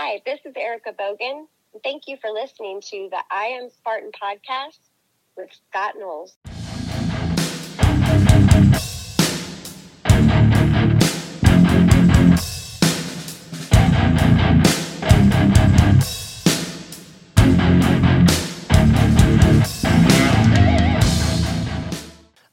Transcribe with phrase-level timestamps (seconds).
[0.00, 1.48] Hi, this is Erica Bogan.
[1.82, 4.78] Thank you for listening to the I Am Spartan podcast
[5.36, 6.36] with Scott Knowles.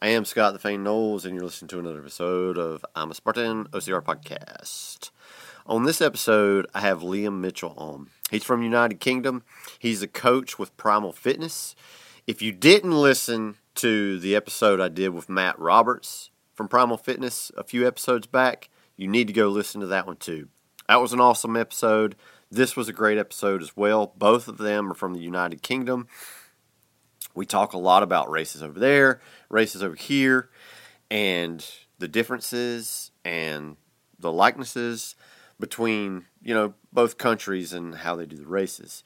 [0.01, 3.13] I am Scott the Fane Knowles, and you're listening to another episode of I'm a
[3.13, 5.11] Spartan OCR podcast.
[5.67, 8.11] On this episode, I have Liam Mitchell on.
[8.29, 9.41] He's from United Kingdom.
[9.79, 11.75] He's a coach with Primal Fitness.
[12.27, 17.51] If you didn't listen to the episode I did with Matt Roberts from Primal Fitness
[17.57, 20.49] a few episodes back, you need to go listen to that one too.
[20.87, 22.15] That was an awesome episode.
[22.51, 24.13] This was a great episode as well.
[24.15, 26.07] Both of them are from the United Kingdom.
[27.33, 30.47] We talk a lot about races over there, races over here,
[31.09, 31.65] and
[31.97, 33.77] the differences and
[34.19, 35.15] the likenesses
[35.59, 39.03] between, you know, both countries and how they do the races.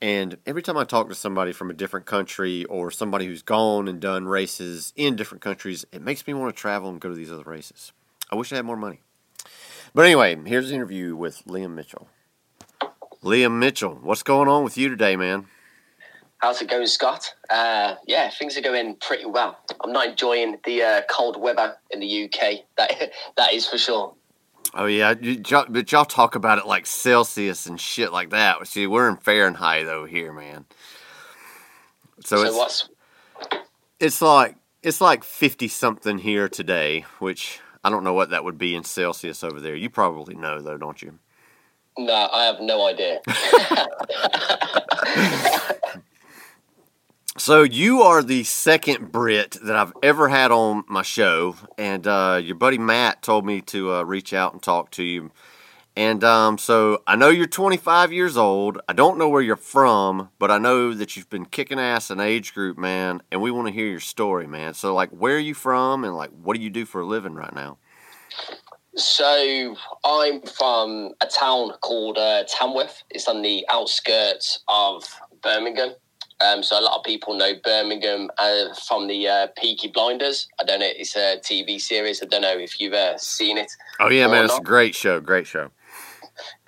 [0.00, 3.88] And every time I talk to somebody from a different country or somebody who's gone
[3.88, 7.14] and done races in different countries, it makes me want to travel and go to
[7.14, 7.92] these other races.
[8.30, 9.00] I wish I had more money.
[9.94, 12.08] But anyway, here's the interview with Liam Mitchell.
[13.22, 15.46] Liam Mitchell, what's going on with you today, man?
[16.38, 17.34] How's it going, Scott?
[17.48, 19.58] Uh, yeah, things are going pretty well.
[19.80, 22.64] I'm not enjoying the uh, cold weather in the UK.
[22.76, 24.14] That that is for sure.
[24.76, 28.66] Oh yeah, you, but y'all talk about it like Celsius and shit like that.
[28.66, 30.64] See, we're in Fahrenheit though here, man.
[32.24, 32.88] So, So, it's what's
[34.00, 38.58] it's like it's like fifty something here today, which I don't know what that would
[38.58, 39.76] be in Celsius over there.
[39.76, 41.20] You probably know though, don't you?
[41.96, 42.28] no?
[42.32, 43.20] I have no idea.
[47.44, 52.40] So you are the second Brit that I've ever had on my show, and uh,
[52.42, 55.30] your buddy Matt told me to uh, reach out and talk to you.
[55.94, 58.80] And um, so I know you're 25 years old.
[58.88, 62.18] I don't know where you're from, but I know that you've been kicking ass in
[62.18, 63.20] age group, man.
[63.30, 64.72] And we want to hear your story, man.
[64.72, 67.34] So like, where are you from, and like, what do you do for a living
[67.34, 67.76] right now?
[68.96, 73.02] so I'm from a town called uh, Tamworth.
[73.10, 75.04] It's on the outskirts of
[75.42, 75.90] Birmingham.
[76.44, 80.48] Um, so a lot of people know Birmingham uh, from the uh, Peaky Blinders.
[80.60, 80.88] I don't know.
[80.88, 82.22] It's a TV series.
[82.22, 83.72] I don't know if you've uh, seen it.
[83.98, 85.70] Oh yeah, man, it's a great show, great show.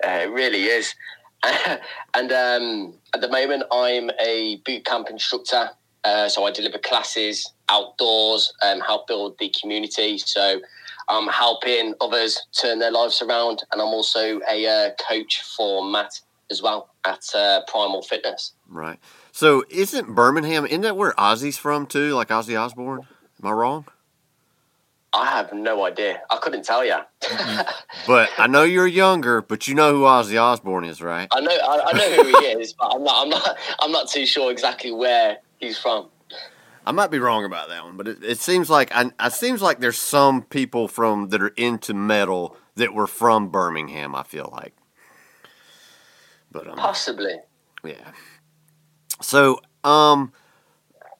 [0.03, 0.95] Uh, it really is.
[2.13, 5.69] and um, at the moment, I'm a boot camp instructor.
[6.03, 10.17] Uh, so I deliver classes outdoors and help build the community.
[10.17, 10.61] So
[11.09, 13.63] I'm helping others turn their lives around.
[13.71, 18.53] And I'm also a uh, coach for Matt as well at uh, Primal Fitness.
[18.67, 18.99] Right.
[19.37, 20.65] So isn't Birmingham?
[20.65, 22.15] Isn't that where Ozzy's from too?
[22.15, 23.01] Like Ozzy Osbourne?
[23.39, 23.85] Am I wrong?
[25.13, 26.23] I have no idea.
[26.31, 26.95] I couldn't tell you.
[28.07, 31.27] But I know you're younger, but you know who Ozzy Osbourne is, right?
[31.29, 31.51] I know.
[31.51, 33.21] I, I know who he is, but I'm not.
[33.21, 33.57] I'm not.
[33.79, 36.09] I'm not too sure exactly where he's from.
[36.87, 39.61] I might be wrong about that one, but it, it seems like I, it seems
[39.61, 44.15] like there's some people from that are into metal that were from Birmingham.
[44.15, 44.73] I feel like,
[46.51, 47.35] but um, Possibly.
[47.83, 48.13] yeah.
[49.21, 50.31] So um,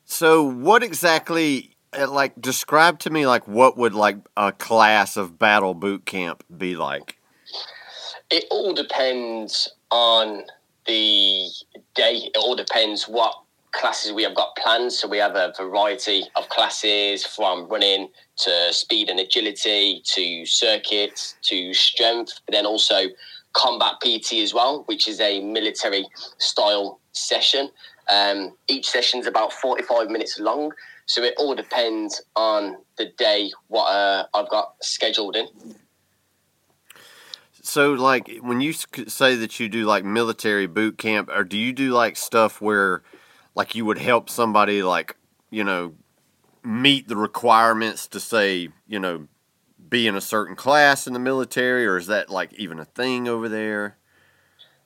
[0.06, 1.76] so what exactly?
[1.98, 6.44] uh, Like, describe to me like what would like a class of battle boot camp
[6.56, 7.18] be like?
[8.30, 10.44] It all depends on
[10.86, 11.48] the
[11.96, 12.30] day.
[12.34, 13.34] It all depends what
[13.72, 14.92] classes we have got planned.
[14.92, 21.36] So we have a variety of classes from running to speed and agility to circuit
[21.44, 23.08] to strength, but then also
[23.54, 27.70] combat PT as well, which is a military style session.
[28.10, 30.72] Um, each session's about 45 minutes long.
[31.06, 35.48] So it all depends on the day what uh, I've got scheduled in.
[37.62, 41.74] So, like, when you say that you do like military boot camp, or do you
[41.74, 43.04] do like stuff where,
[43.56, 45.18] like, you would help somebody, like,
[45.50, 45.94] you know,
[46.64, 49.28] meet the requirements to say, you know,
[49.90, 53.28] be in a certain class in the military, or is that like even a thing
[53.28, 53.98] over there?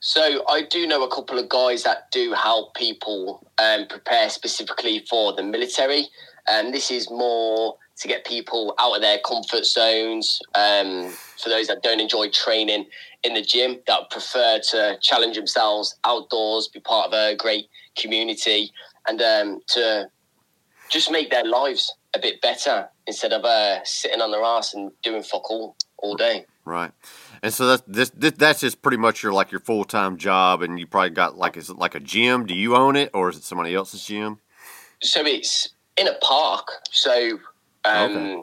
[0.04, 5.04] So I do know a couple of guys that do help people um, prepare specifically
[5.08, 6.08] for the military,
[6.48, 10.42] and this is more to get people out of their comfort zones.
[10.56, 12.86] Um, for those that don't enjoy training
[13.22, 18.72] in the gym, that prefer to challenge themselves outdoors, be part of a great community,
[19.06, 20.10] and um, to
[20.88, 24.90] just make their lives a bit better instead of uh, sitting on their ass and
[25.04, 26.44] doing fuck all all day.
[26.64, 26.92] Right.
[27.42, 30.62] And so that's this, this that's just pretty much your like your full time job,
[30.62, 32.46] and you probably got like is it like a gym?
[32.46, 34.38] Do you own it, or is it somebody else's gym?
[35.02, 36.68] so it's in a park.
[36.92, 37.38] So
[37.84, 38.42] um, Okay.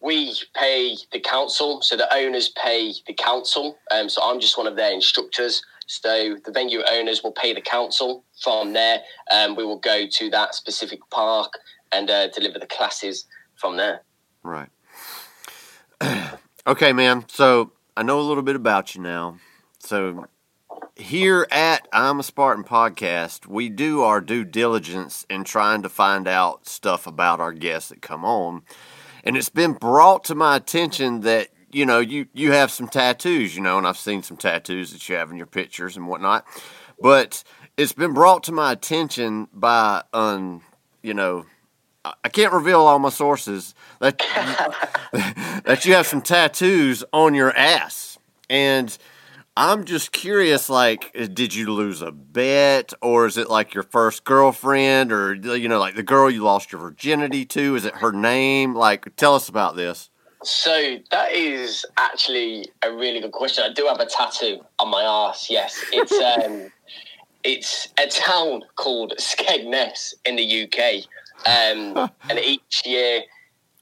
[0.00, 3.76] we pay the council, so the owners pay the council.
[3.90, 5.62] Um, so I'm just one of their instructors.
[5.86, 8.24] So the venue owners will pay the council.
[8.42, 9.00] From there,
[9.30, 11.52] um, we will go to that specific park
[11.92, 13.26] and uh, deliver the classes
[13.56, 14.02] from there.
[14.42, 14.70] Right.
[16.66, 17.24] okay, man.
[17.28, 19.38] So I know a little bit about you now.
[19.78, 20.26] So
[20.96, 26.28] here at I'm a Spartan podcast, we do our due diligence in trying to find
[26.28, 28.62] out stuff about our guests that come on.
[29.24, 33.54] And it's been brought to my attention that, you know, you, you have some tattoos,
[33.54, 36.44] you know, and I've seen some tattoos that you have in your pictures and whatnot.
[37.00, 37.44] But
[37.76, 40.62] it's been brought to my attention by, um,
[41.02, 41.46] you know,
[42.04, 44.18] I can't reveal all my sources that
[45.64, 48.18] that you have some tattoos on your ass,
[48.50, 48.96] and
[49.56, 50.68] I'm just curious.
[50.68, 55.68] Like, did you lose a bet, or is it like your first girlfriend, or you
[55.68, 57.76] know, like the girl you lost your virginity to?
[57.76, 58.74] Is it her name?
[58.74, 60.10] Like, tell us about this.
[60.42, 63.62] So that is actually a really good question.
[63.62, 65.48] I do have a tattoo on my ass.
[65.48, 66.12] Yes, it's
[66.44, 66.72] um,
[67.44, 71.04] it's a town called Skegness in the UK.
[71.46, 73.22] Um, and each year,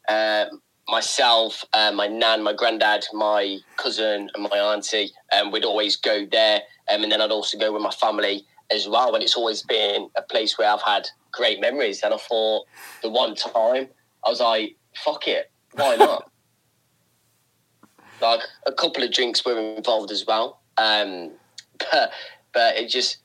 [0.09, 0.47] uh,
[0.89, 6.27] myself, uh, my nan, my granddad, my cousin, and my auntie, um, we'd always go
[6.31, 6.63] there.
[6.93, 9.15] Um, and then I'd also go with my family as well.
[9.15, 12.03] And it's always been a place where I've had great memories.
[12.03, 12.67] And I thought
[13.03, 13.89] the one time,
[14.25, 16.31] I was like, fuck it, why not?
[18.21, 20.61] like a couple of drinks were involved as well.
[20.77, 21.33] Um,
[21.79, 22.13] but,
[22.53, 23.19] but it just,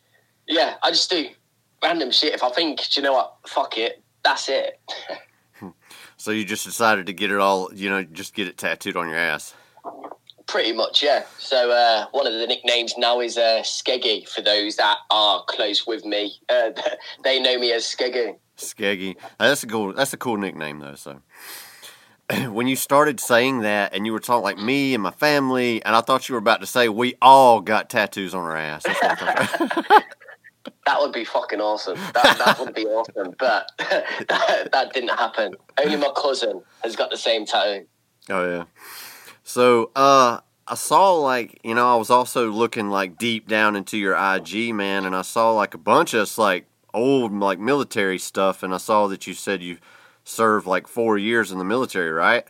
[0.48, 1.28] yeah, I just do
[1.84, 2.34] random shit.
[2.34, 4.80] If I think, do you know what, fuck it, that's it.
[6.18, 9.08] so you just decided to get it all, you know, just get it tattooed on
[9.08, 9.54] your ass.
[10.48, 11.24] Pretty much, yeah.
[11.38, 15.88] So uh, one of the nicknames now is uh, Skeggy for those that are close
[15.88, 16.34] with me.
[16.50, 16.72] Uh,
[17.24, 18.38] they know me as Skeggy.
[18.58, 19.16] Skeggy.
[19.40, 19.94] That's a cool.
[19.94, 20.96] That's a cool nickname though.
[20.96, 21.22] So
[22.50, 25.96] when you started saying that, and you were talking like me and my family, and
[25.96, 28.86] I thought you were about to say we all got tattoos on our ass.
[30.86, 31.98] that would be fucking awesome.
[32.14, 33.34] That, that would be awesome.
[33.40, 35.56] But that, that didn't happen.
[35.80, 37.86] Only my cousin has got the same tattoo.
[38.30, 38.64] Oh yeah.
[39.44, 43.98] So uh I saw like you know I was also looking like deep down into
[43.98, 48.64] your IG man, and I saw like a bunch of like old like military stuff,
[48.64, 49.78] and I saw that you said you
[50.24, 52.46] served like four years in the military, right?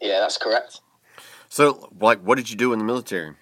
[0.00, 0.80] Yeah, that's correct.
[1.48, 3.34] So like, what did you do in the military,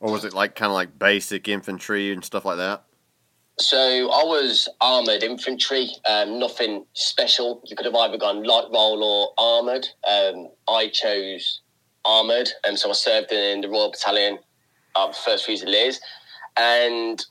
[0.00, 2.84] or was it like kind of like basic infantry and stuff like that?
[3.60, 7.60] So I was armoured infantry, um, nothing special.
[7.66, 9.86] You could have either gone light role or armoured.
[10.08, 11.60] Um, I chose
[12.06, 14.38] armoured, and so I served in the Royal Battalion,
[14.96, 16.00] uh, First Fusiliers,
[16.56, 17.22] and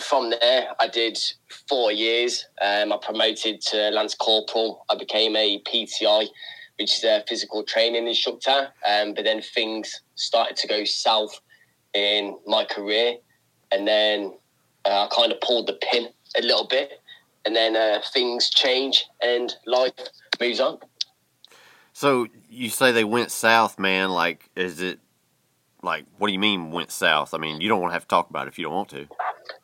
[0.00, 1.18] from there I did
[1.68, 2.46] four years.
[2.62, 4.86] Um, I promoted to Lance Corporal.
[4.88, 6.28] I became a PTI,
[6.78, 8.68] which is a physical training instructor.
[8.88, 11.38] Um, but then things started to go south
[11.92, 13.16] in my career,
[13.70, 14.32] and then
[14.88, 17.00] uh, I kind of pulled the pin a little bit,
[17.44, 19.92] and then uh, things change and life
[20.40, 20.78] moves on.
[21.92, 24.10] So you say they went south, man?
[24.10, 25.00] Like, is it
[25.82, 27.34] like what do you mean went south?
[27.34, 28.88] I mean, you don't want to have to talk about it if you don't want
[28.90, 29.08] to.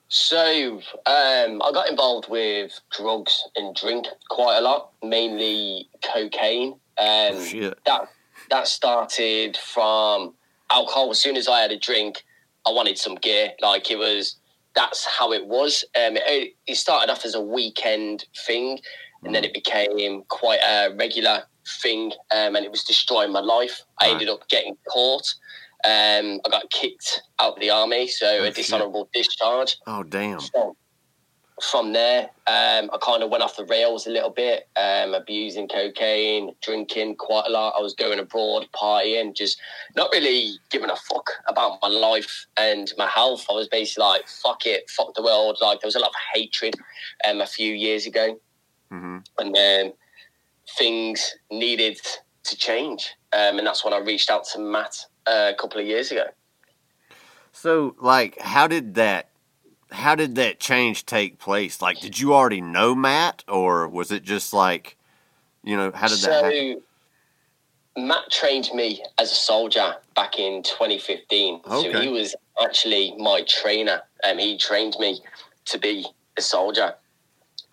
[0.08, 6.72] So um, I got involved with drugs and drink quite a lot, mainly cocaine.
[6.98, 7.74] Um, oh.
[7.86, 8.08] That
[8.50, 10.34] that started from
[10.70, 11.10] alcohol.
[11.10, 12.22] As soon as I had a drink,
[12.66, 13.52] I wanted some gear.
[13.60, 14.36] Like it was
[14.74, 15.84] that's how it was.
[15.96, 18.78] Um, it, it, started off as a weekend thing,
[19.22, 19.46] and then mm.
[19.46, 21.44] it became quite a regular
[21.82, 23.82] thing, um, and it was destroying my life.
[24.00, 25.34] I ended up getting caught.
[25.84, 29.76] Um, I got kicked out of the army, so oh, a dishonourable discharge.
[29.86, 30.40] Oh damn!
[30.40, 30.76] So,
[31.62, 35.68] from there, um, I kind of went off the rails a little bit, um, abusing
[35.68, 37.74] cocaine, drinking quite a lot.
[37.78, 39.60] I was going abroad, partying, just
[39.94, 43.46] not really giving a fuck about my life and my health.
[43.48, 45.58] I was basically like, fuck it, fuck the world.
[45.60, 46.74] Like, there was a lot of hatred
[47.24, 48.36] um, a few years ago.
[48.90, 49.18] Mm-hmm.
[49.38, 49.92] And then
[50.76, 52.00] things needed
[52.44, 53.14] to change.
[53.32, 56.26] Um, and that's when I reached out to Matt uh, a couple of years ago.
[57.52, 59.28] So, like, how did that
[59.90, 61.80] how did that change take place?
[61.80, 64.96] Like, did you already know Matt, or was it just like,
[65.62, 66.82] you know, how did so, that happen?
[67.96, 71.60] Matt trained me as a soldier back in 2015.
[71.64, 71.92] Okay.
[71.92, 74.02] So he was actually my trainer.
[74.24, 75.20] Um, he trained me
[75.66, 76.94] to be a soldier.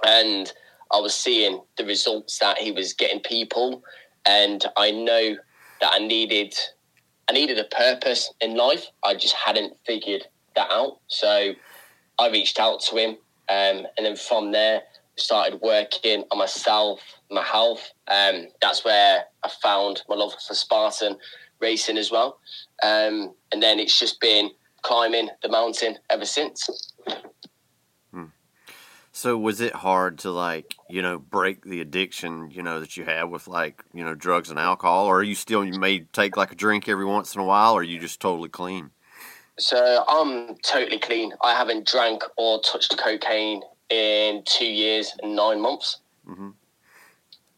[0.05, 0.51] And
[0.91, 3.83] I was seeing the results that he was getting people.
[4.25, 5.37] And I know
[5.81, 6.55] that I needed
[7.29, 8.87] I needed a purpose in life.
[9.03, 10.99] I just hadn't figured that out.
[11.07, 11.53] So
[12.21, 13.09] I reached out to him,
[13.49, 14.81] um, and then from there
[15.15, 17.91] started working on myself, my health.
[18.07, 21.17] Um, that's where I found my love for Spartan
[21.59, 22.39] racing as well.
[22.83, 24.51] Um, and then it's just been
[24.81, 26.93] climbing the mountain ever since.
[29.13, 33.03] So was it hard to like, you know, break the addiction, you know, that you
[33.03, 36.37] have with like, you know, drugs and alcohol, or are you still you may take
[36.37, 38.91] like a drink every once in a while, or are you just totally clean?
[39.61, 41.33] So I'm totally clean.
[41.43, 45.99] I haven't drank or touched cocaine in two years and nine months.
[46.27, 46.49] Mm-hmm.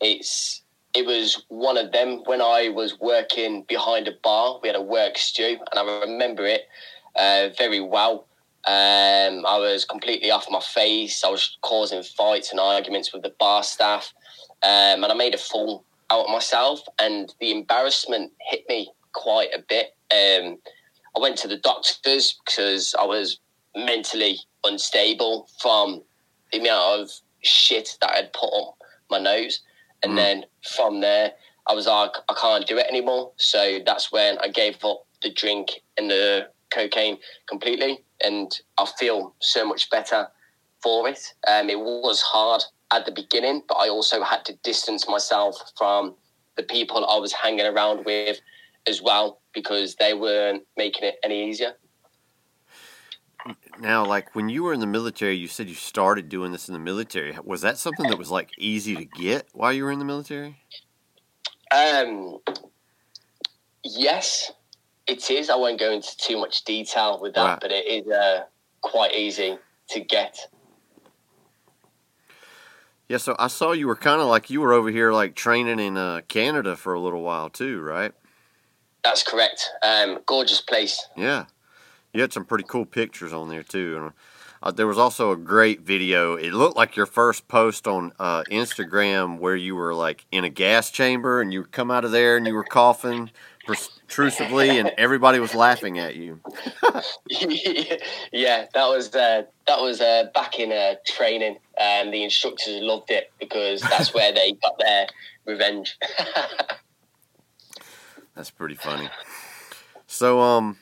[0.02, 4.60] It's it was one of them when I was working behind a bar.
[4.62, 6.64] We had a work stew, and I remember it
[7.16, 8.28] uh, very well.
[8.66, 11.24] Um, I was completely off my face.
[11.24, 14.14] I was causing fights and arguments with the bar staff,
[14.62, 16.82] um, and I made a fool out of myself.
[17.00, 19.96] And the embarrassment hit me quite a bit.
[20.12, 20.58] Um,
[21.16, 23.40] I went to the doctors because I was
[23.76, 26.02] mentally unstable from
[26.52, 28.74] the amount of shit that I'd put on
[29.10, 29.62] my nose.
[30.02, 30.16] And Mm.
[30.16, 31.34] then from there,
[31.68, 33.32] I was like, I can't do it anymore.
[33.38, 38.04] So that's when I gave up the drink and the cocaine completely.
[38.24, 40.30] And I feel so much better
[40.82, 41.34] for it.
[41.48, 46.16] Um, it was hard at the beginning, but I also had to distance myself from
[46.58, 48.40] the people I was hanging around with
[48.88, 51.74] as well because they weren't making it any easier.
[53.80, 56.74] Now, like when you were in the military, you said you started doing this in
[56.74, 57.36] the military.
[57.44, 60.58] Was that something that was like easy to get while you were in the military?
[61.72, 62.38] Um,
[63.84, 64.52] yes,
[65.08, 65.50] it is.
[65.50, 67.60] I won't go into too much detail with that, Right.
[67.60, 68.44] but it is uh,
[68.82, 69.58] quite easy
[69.90, 70.38] to get.
[73.10, 75.80] Yeah, so I saw you were kind of like you were over here like training
[75.80, 78.14] in uh, Canada for a little while too, right?
[79.04, 79.70] That's correct.
[79.82, 81.06] Um, gorgeous place.
[81.16, 81.46] Yeah,
[82.14, 84.14] you had some pretty cool pictures on there too.
[84.64, 86.36] Uh, there was also a great video.
[86.36, 90.50] It looked like your first post on uh, Instagram where you were like in a
[90.50, 93.30] gas chamber and you come out of there and you were coughing
[93.68, 96.40] protrusively and everybody was laughing at you.
[98.32, 103.12] yeah, that was uh, that was uh, back in uh, training, and the instructors loved
[103.12, 105.08] it because that's where they got their
[105.46, 105.98] revenge.
[108.36, 109.10] That's pretty funny.
[110.08, 110.78] So um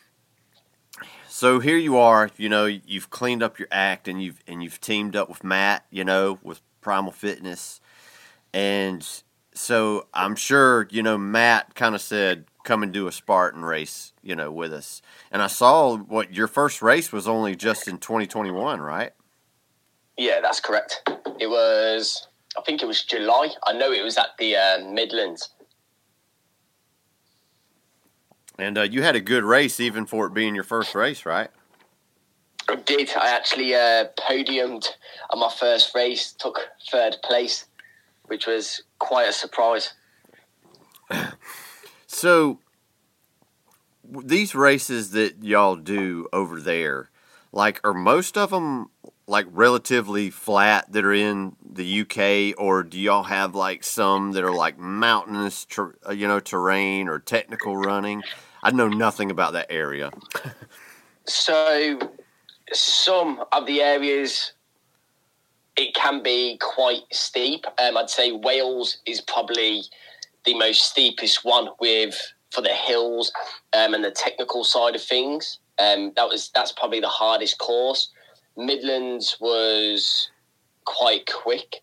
[1.28, 4.82] so here you are, you know, you've cleaned up your act and you've and you've
[4.82, 7.80] teamed up with Matt, you know, with Primal Fitness.
[8.54, 9.08] And
[9.54, 14.14] so I'm sure, you know, Matt kind of said come and do a Spartan race,
[14.22, 15.02] you know, with us.
[15.32, 19.14] And I saw what your first race was only just in 2021, right?
[20.22, 21.02] yeah, that's correct.
[21.40, 22.28] It was,
[22.58, 23.50] I think it was July.
[23.66, 25.50] I know it was at the uh, Midlands.
[28.58, 31.50] And uh, you had a good race even for it being your first race, right?
[32.70, 33.10] I did.
[33.16, 34.88] I actually uh, podiumed
[35.30, 36.60] on my first race, took
[36.92, 37.66] third place,
[38.26, 39.94] which was quite a surprise.
[42.14, 42.60] So
[44.04, 47.10] these races that y'all do over there,
[47.54, 48.90] like, are most of them
[49.28, 54.44] like relatively flat that are in the UK, or do y'all have like some that
[54.44, 58.24] are like mountainous, ter- uh, you know, terrain or technical running?
[58.64, 60.12] I know nothing about that area.
[61.26, 62.00] So,
[62.74, 64.54] some of the areas
[65.78, 67.66] it can be quite steep.
[67.80, 69.84] Um, I'd say Wales is probably
[70.46, 72.16] the most steepest one with
[72.52, 73.32] for the hills
[73.74, 75.60] um, and the technical side of things.
[75.80, 78.12] Um, that was that's probably the hardest course.
[78.58, 80.30] Midlands was
[80.86, 81.82] quite quick.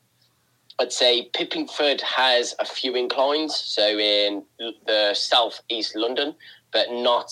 [0.78, 4.44] I'd say Pippingford has a few inclines, so in
[4.86, 6.34] the south east London,
[6.72, 7.30] but not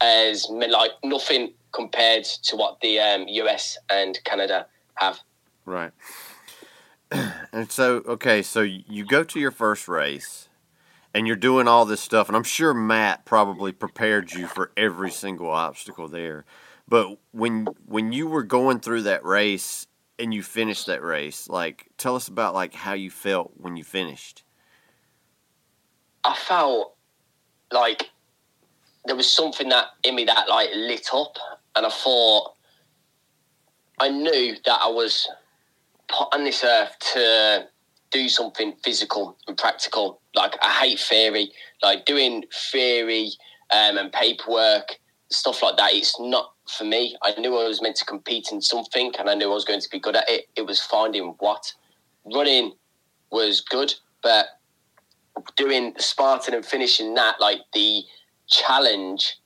[0.00, 4.66] as like nothing compared to what the um, US and Canada
[4.96, 5.20] have.
[5.64, 5.92] Right.
[7.50, 10.50] And so, okay, so you go to your first race
[11.14, 15.10] and you're doing all this stuff, and I'm sure Matt probably prepared you for every
[15.10, 16.44] single obstacle there.
[16.88, 19.86] But when when you were going through that race
[20.18, 23.84] and you finished that race, like tell us about like how you felt when you
[23.84, 24.42] finished.
[26.24, 26.96] I felt
[27.70, 28.10] like
[29.04, 31.36] there was something that in me that like lit up,
[31.76, 32.54] and I thought
[34.00, 35.28] I knew that I was
[36.08, 37.68] put on this earth to
[38.10, 40.22] do something physical and practical.
[40.34, 41.52] Like I hate theory,
[41.82, 43.32] like doing theory
[43.70, 44.98] um, and paperwork
[45.30, 45.92] stuff like that.
[45.92, 47.16] It's not for me.
[47.22, 49.80] I knew I was meant to compete in something, and I knew I was going
[49.80, 50.48] to be good at it.
[50.56, 51.72] It was finding what
[52.34, 52.72] running
[53.30, 54.46] was good, but
[55.56, 58.02] doing Spartan and finishing that, like the
[58.48, 59.38] challenge,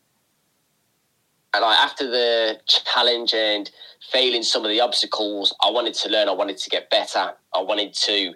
[1.55, 3.71] and like after the challenge and
[4.11, 6.29] failing some of the obstacles, I wanted to learn.
[6.29, 7.33] I wanted to get better.
[7.55, 8.35] I wanted to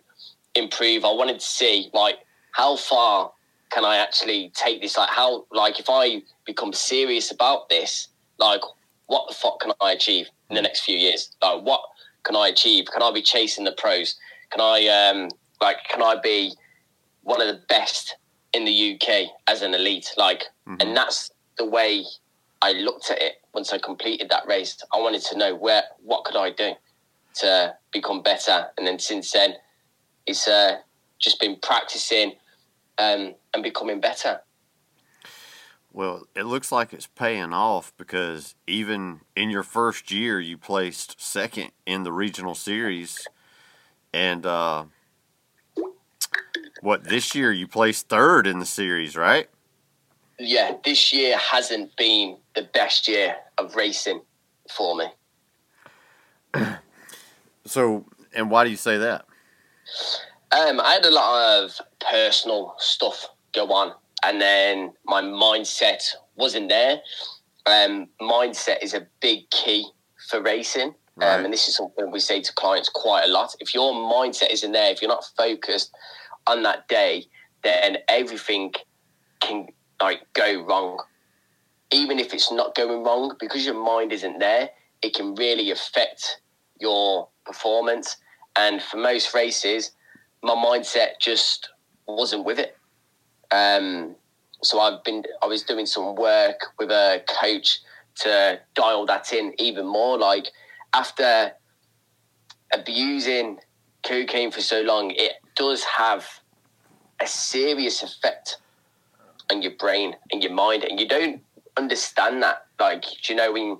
[0.54, 1.04] improve.
[1.04, 2.18] I wanted to see like
[2.52, 3.32] how far
[3.70, 4.96] can I actually take this?
[4.96, 8.60] Like how like if I become serious about this, like
[9.06, 11.30] what the fuck can I achieve in the next few years?
[11.42, 11.80] Like what
[12.24, 12.86] can I achieve?
[12.92, 14.16] Can I be chasing the pros?
[14.50, 15.28] Can I um
[15.60, 16.52] like can I be
[17.22, 18.16] one of the best
[18.52, 20.12] in the UK as an elite?
[20.16, 20.76] Like mm-hmm.
[20.80, 22.04] and that's the way
[22.62, 24.82] I looked at it once I completed that race.
[24.92, 26.72] I wanted to know where what could I do
[27.36, 29.54] to become better, and then since then,
[30.26, 30.78] it's uh,
[31.18, 32.32] just been practicing
[32.98, 34.40] um, and becoming better.
[35.96, 41.18] Well, it looks like it's paying off because even in your first year, you placed
[41.18, 43.26] second in the regional series,
[44.12, 44.84] and uh,
[46.82, 49.48] what this year you placed third in the series, right?
[50.38, 54.20] Yeah, this year hasn't been the best year of racing
[54.70, 55.06] for me.
[57.64, 59.24] so, and why do you say that?
[60.52, 66.02] Um, I had a lot of personal stuff go on, and then my mindset
[66.36, 67.00] wasn't there.
[67.66, 69.86] Um, mindset is a big key
[70.28, 70.88] for racing.
[70.88, 71.38] Um, right.
[71.38, 73.54] Um, and this is something we say to clients quite a lot.
[73.60, 75.92] If your mindset isn't there, if you're not focused
[76.46, 77.26] on that day,
[77.62, 78.72] then everything
[79.40, 79.66] can
[80.00, 81.02] like go wrong.
[81.90, 84.70] Even if it's not going wrong, because your mind isn't there,
[85.02, 86.40] it can really affect
[86.80, 88.16] your performance.
[88.56, 89.92] And for most races,
[90.42, 91.70] my mindset just
[92.06, 92.75] wasn't with it.
[93.50, 94.16] Um,
[94.62, 97.80] so I've been, I was doing some work with a coach
[98.16, 100.18] to dial that in even more.
[100.18, 100.48] Like
[100.94, 101.52] after
[102.72, 103.58] abusing
[104.02, 106.26] cocaine for so long, it does have
[107.20, 108.58] a serious effect
[109.50, 111.40] on your brain and your mind, and you don't
[111.76, 112.66] understand that.
[112.80, 113.78] Like, do you know when,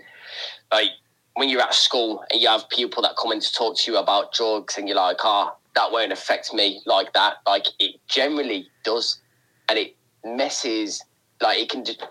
[0.70, 0.90] like,
[1.34, 3.98] when you're at school and you have people that come in to talk to you
[3.98, 7.38] about drugs, and you're like, ah, oh, that won't affect me like that.
[7.46, 9.20] Like, it generally does,
[9.68, 11.02] and it messes.
[11.40, 12.04] Like, it can just,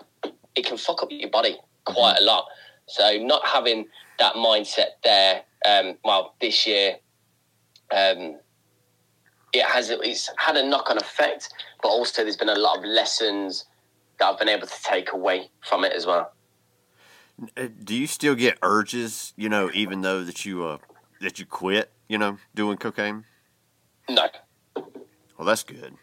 [0.54, 2.46] it can fuck up your body quite a lot.
[2.86, 3.86] So, not having
[4.18, 6.96] that mindset there, um, well, this year,
[7.92, 8.38] um,
[9.52, 12.84] it has it's had a knock on effect, but also there's been a lot of
[12.84, 13.64] lessons
[14.18, 16.32] that I've been able to take away from it as well.
[17.56, 20.78] Uh, do you still get urges, you know, even though that you uh,
[21.20, 23.24] that you quit, you know, doing cocaine?
[24.08, 24.28] No.
[24.74, 25.94] Well, that's good.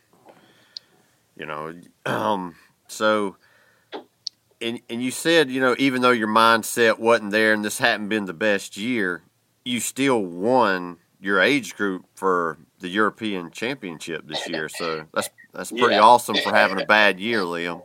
[1.38, 1.74] You know,
[2.06, 2.56] um,
[2.88, 3.36] so
[4.64, 8.08] and and you said, you know, even though your mindset wasn't there and this hadn't
[8.08, 9.24] been the best year,
[9.66, 14.70] you still won your age group for the European Championship this year.
[14.70, 16.02] So that's that's pretty yeah.
[16.02, 17.84] awesome for having a bad year, Liam.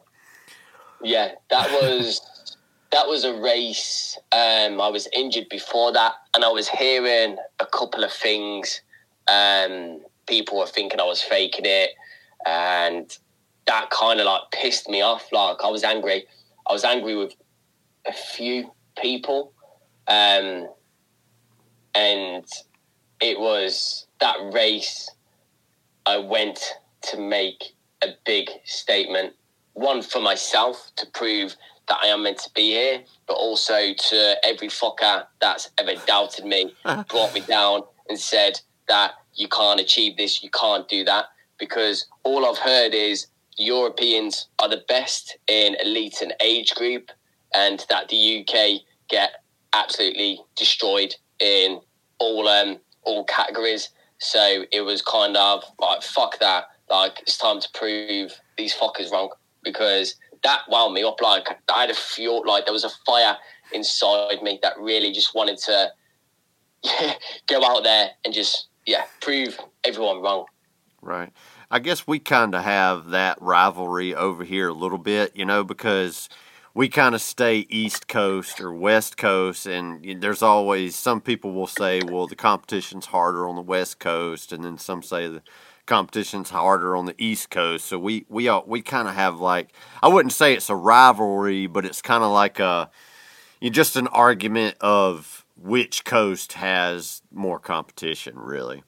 [1.02, 2.56] Yeah, that was
[2.92, 4.16] that was a race.
[4.32, 8.80] Um, I was injured before that, and I was hearing a couple of things.
[9.28, 11.90] Um, people were thinking I was faking it,
[12.46, 13.16] and
[13.68, 15.30] that kind of like pissed me off.
[15.30, 16.24] Like I was angry.
[16.66, 17.34] I was angry with
[18.06, 19.52] a few people,
[20.08, 20.68] um,
[21.94, 22.44] and
[23.20, 25.08] it was that race.
[26.06, 26.58] I went
[27.10, 27.62] to make
[28.02, 29.34] a big statement.
[29.74, 31.54] One for myself to prove
[31.88, 36.46] that I am meant to be here, but also to every fucker that's ever doubted
[36.46, 36.72] me,
[37.08, 41.26] brought me down, and said that you can't achieve this, you can't do that.
[41.58, 43.26] Because all I've heard is
[43.58, 47.10] Europeans are the best in elite and age group,
[47.54, 49.42] and that the UK get
[49.72, 51.80] absolutely destroyed in
[52.18, 53.90] all um, all categories.
[54.18, 56.64] So it was kind of like fuck that.
[56.90, 59.30] Like it's time to prove these fuckers wrong
[59.62, 61.20] because that wound me up.
[61.20, 63.36] Like I had a fuel, like there was a fire
[63.72, 65.90] inside me that really just wanted to
[66.82, 67.14] yeah,
[67.46, 70.46] go out there and just yeah prove everyone wrong.
[71.00, 71.32] Right.
[71.70, 75.64] I guess we kind of have that rivalry over here a little bit, you know,
[75.64, 76.28] because
[76.74, 81.66] we kind of stay East Coast or West Coast, and there's always some people will
[81.66, 85.42] say, well, the competition's harder on the West Coast, and then some say the
[85.84, 87.84] competition's harder on the East Coast.
[87.86, 91.84] So we we we kind of have like I wouldn't say it's a rivalry, but
[91.84, 92.90] it's kind of like a
[93.60, 98.84] you just an argument of which coast has more competition, really.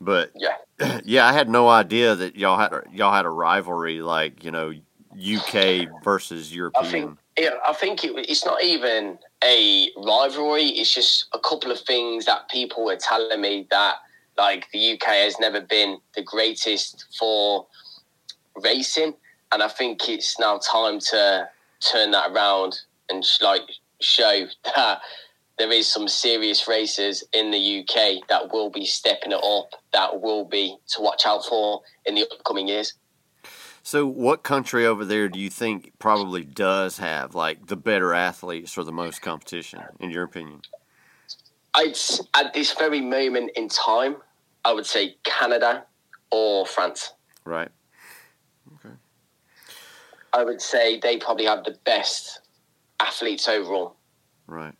[0.00, 0.56] But yeah,
[1.04, 4.72] yeah, I had no idea that y'all had y'all had a rivalry like you know
[5.12, 6.86] UK versus European.
[6.86, 10.64] I think, yeah, I think it, it's not even a rivalry.
[10.66, 13.96] It's just a couple of things that people were telling me that
[14.38, 17.66] like the UK has never been the greatest for
[18.62, 19.14] racing,
[19.52, 21.48] and I think it's now time to
[21.80, 22.78] turn that around
[23.10, 23.62] and like
[24.00, 25.00] show that
[25.60, 29.74] there is some serious races in the UK that will be stepping it up.
[29.92, 32.94] That will be to watch out for in the upcoming years.
[33.82, 38.78] So, what country over there do you think probably does have like the better athletes
[38.78, 40.62] or the most competition, in your opinion?
[41.74, 41.98] I'd
[42.34, 44.16] at this very moment in time,
[44.64, 45.84] I would say Canada
[46.30, 47.12] or France.
[47.44, 47.68] Right.
[48.76, 48.94] Okay.
[50.32, 52.40] I would say they probably have the best
[52.98, 53.96] athletes overall.
[54.46, 54.74] Right.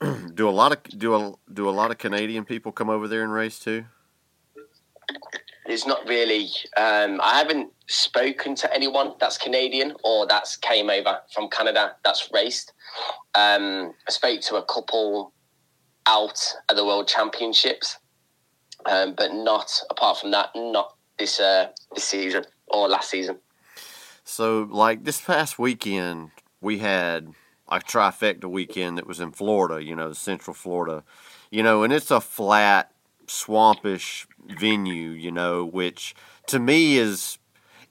[0.34, 3.22] do a lot of do a do a lot of Canadian people come over there
[3.22, 3.84] and race too?
[5.66, 6.48] There's not really.
[6.76, 12.28] Um, I haven't spoken to anyone that's Canadian or that's came over from Canada that's
[12.32, 12.72] raced.
[13.34, 15.32] Um, I spoke to a couple
[16.06, 17.98] out at the World Championships,
[18.86, 23.38] um, but not apart from that, not this uh, this season or last season.
[24.24, 27.34] So, like this past weekend, we had
[27.70, 29.82] a trifecta weekend that was in Florida.
[29.84, 31.04] You know, Central Florida.
[31.50, 32.92] You know, and it's a flat,
[33.26, 35.10] swampish venue.
[35.10, 36.14] You know, which
[36.46, 37.38] to me is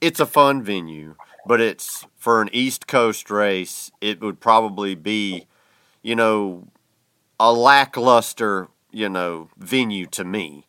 [0.01, 1.15] it's a fun venue,
[1.45, 3.91] but it's for an East Coast race.
[4.01, 5.47] It would probably be,
[6.01, 6.67] you know,
[7.39, 10.65] a lackluster, you know, venue to me.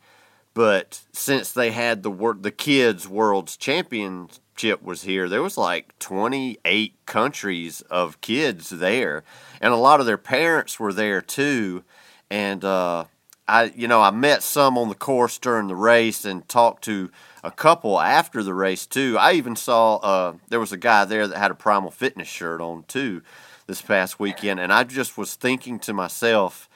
[0.55, 6.95] But since they had the the kids world's championship was here, there was like 28
[7.07, 9.23] countries of kids there,
[9.61, 11.85] and a lot of their parents were there too.
[12.31, 13.05] And uh,
[13.51, 17.11] I, you know, I met some on the course during the race and talked to
[17.43, 19.17] a couple after the race too.
[19.19, 22.61] I even saw uh, there was a guy there that had a Primal Fitness shirt
[22.61, 23.23] on too
[23.67, 26.69] this past weekend, and I just was thinking to myself,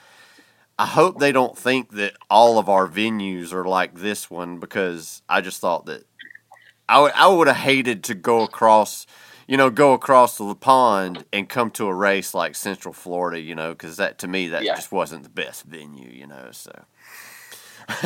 [0.78, 5.22] I hope they don't think that all of our venues are like this one because
[5.28, 6.04] I just thought that
[6.88, 9.06] I would I would have hated to go across,
[9.46, 13.54] you know, go across the pond and come to a race like Central Florida, you
[13.54, 14.74] know, because that to me that Yeah.
[14.74, 16.48] just wasn't the best venue, you know.
[16.50, 16.72] So,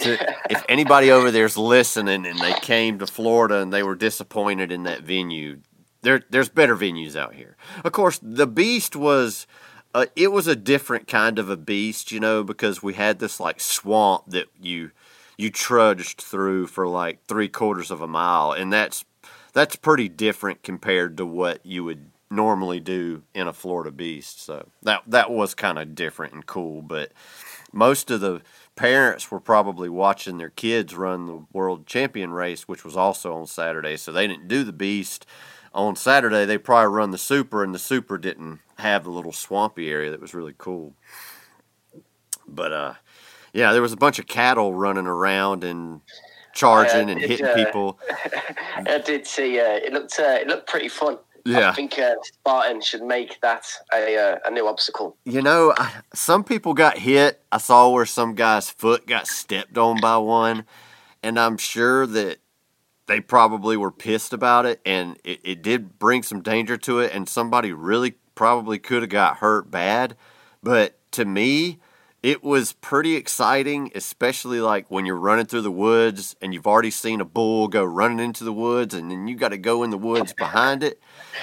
[0.00, 4.72] to, if anybody over there's listening and they came to Florida and they were disappointed
[4.72, 5.60] in that venue,
[6.02, 7.56] there there's better venues out here.
[7.84, 9.46] Of course, the Beast was
[9.94, 13.40] uh, it was a different kind of a beast, you know, because we had this
[13.40, 14.90] like swamp that you
[15.36, 19.04] you trudged through for like three quarters of a mile, and that's
[19.52, 24.42] that's pretty different compared to what you would normally do in a Florida Beast.
[24.42, 27.12] So that that was kind of different and cool, but
[27.72, 28.42] most of the
[28.76, 33.46] parents were probably watching their kids run the world champion race, which was also on
[33.46, 33.96] Saturday.
[33.96, 35.26] So they didn't do the Beast
[35.72, 36.44] on Saturday.
[36.44, 40.20] They probably run the Super, and the Super didn't have the little swampy area that
[40.20, 40.94] was really cool.
[42.46, 42.94] But uh,
[43.52, 46.00] yeah, there was a bunch of cattle running around and
[46.52, 47.98] charging Yeah, and it, hitting uh, people.
[48.76, 49.60] I did see.
[49.60, 50.18] Uh, it looked.
[50.18, 51.18] Uh, it looked pretty fun.
[51.46, 51.70] Yeah.
[51.70, 55.16] I think uh, Spartan should make that a uh, a new obstacle.
[55.24, 57.42] You know, I, some people got hit.
[57.50, 60.66] I saw where some guy's foot got stepped on by one,
[61.22, 62.38] and I'm sure that
[63.10, 67.12] they probably were pissed about it, and it, it did bring some danger to it,
[67.12, 70.16] and somebody really probably could have got hurt bad.
[70.62, 71.80] But to me,
[72.22, 76.92] it was pretty exciting, especially like when you're running through the woods and you've already
[76.92, 79.90] seen a bull go running into the woods, and then you got to go in
[79.90, 81.00] the woods behind it.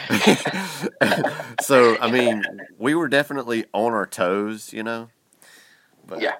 [1.62, 2.46] so, I mean,
[2.78, 5.10] we were definitely on our toes, you know.
[6.06, 6.36] But Yeah.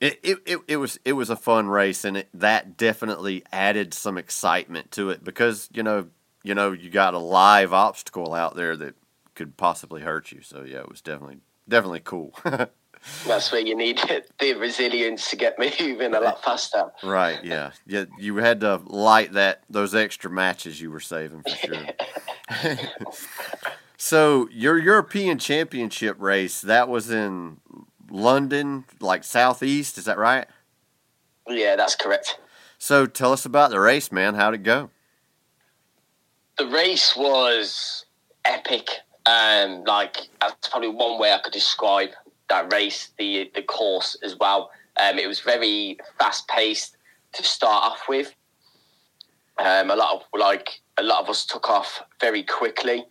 [0.00, 3.94] It, it, it, it was it was a fun race, and it, that definitely added
[3.94, 6.08] some excitement to it because you know
[6.42, 8.94] you know you got a live obstacle out there that
[9.34, 10.42] could possibly hurt you.
[10.42, 12.34] So yeah, it was definitely definitely cool.
[13.26, 14.00] That's where you need
[14.38, 16.90] the resilience to get moving a lot faster.
[17.02, 17.42] right?
[17.44, 18.06] Yeah, yeah.
[18.18, 22.78] You had to light that those extra matches you were saving for sure.
[23.98, 27.58] so your European Championship race that was in
[28.14, 29.98] London, like southeast.
[29.98, 30.46] Is that right?
[31.48, 32.38] Yeah, that's correct.
[32.78, 34.34] So tell us about the race, man.
[34.34, 34.90] How'd it go?
[36.56, 38.06] The race was
[38.44, 38.88] epic.
[39.26, 42.10] Um, like that's probably one way I could describe
[42.48, 43.10] that race.
[43.18, 44.70] The the course as well.
[45.00, 46.96] Um, it was very fast paced
[47.32, 48.32] to start off with.
[49.58, 53.04] Um, a lot of like a lot of us took off very quickly.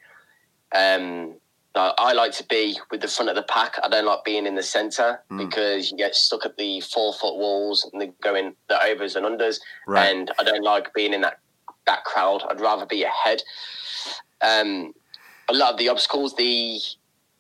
[0.73, 1.35] Um,
[1.75, 3.75] I I like to be with the front of the pack.
[3.83, 5.37] I don't like being in the centre Mm.
[5.49, 9.25] because you get stuck at the four foot walls and they're going the overs and
[9.25, 10.09] unders Right.
[10.09, 11.39] and I don't like being in that
[11.85, 12.43] that crowd.
[12.49, 13.43] I'd rather be ahead.
[14.41, 14.93] Um,
[15.49, 16.79] a lot of the obstacles, the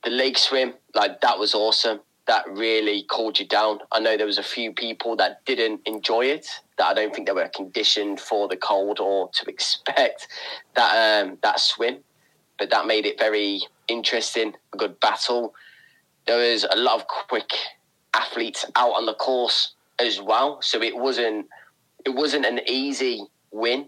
[0.03, 2.01] the leg swim, like that was awesome.
[2.25, 3.79] That really cooled you down.
[3.91, 6.47] I know there was a few people that didn't enjoy it.
[6.77, 10.27] That I don't think they were conditioned for the cold or to expect
[10.75, 12.03] that um, that swim.
[12.59, 14.53] But that made it very interesting.
[14.73, 15.53] A good battle.
[16.25, 17.51] there was a lot of quick
[18.13, 20.61] athletes out on the course as well.
[20.61, 21.47] So it wasn't
[22.05, 23.87] it wasn't an easy win.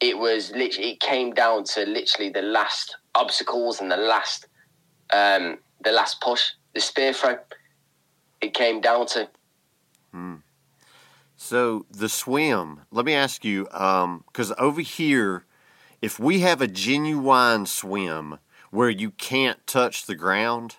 [0.00, 4.46] It was literally it came down to literally the last obstacles and the last
[5.12, 7.38] um, the last push, the spear throw.
[8.40, 9.28] It came down to.
[10.12, 10.36] Hmm.
[11.36, 12.80] So the swim.
[12.90, 15.44] Let me ask you, because um, over here,
[16.00, 18.38] if we have a genuine swim
[18.74, 20.76] where you can't touch the ground,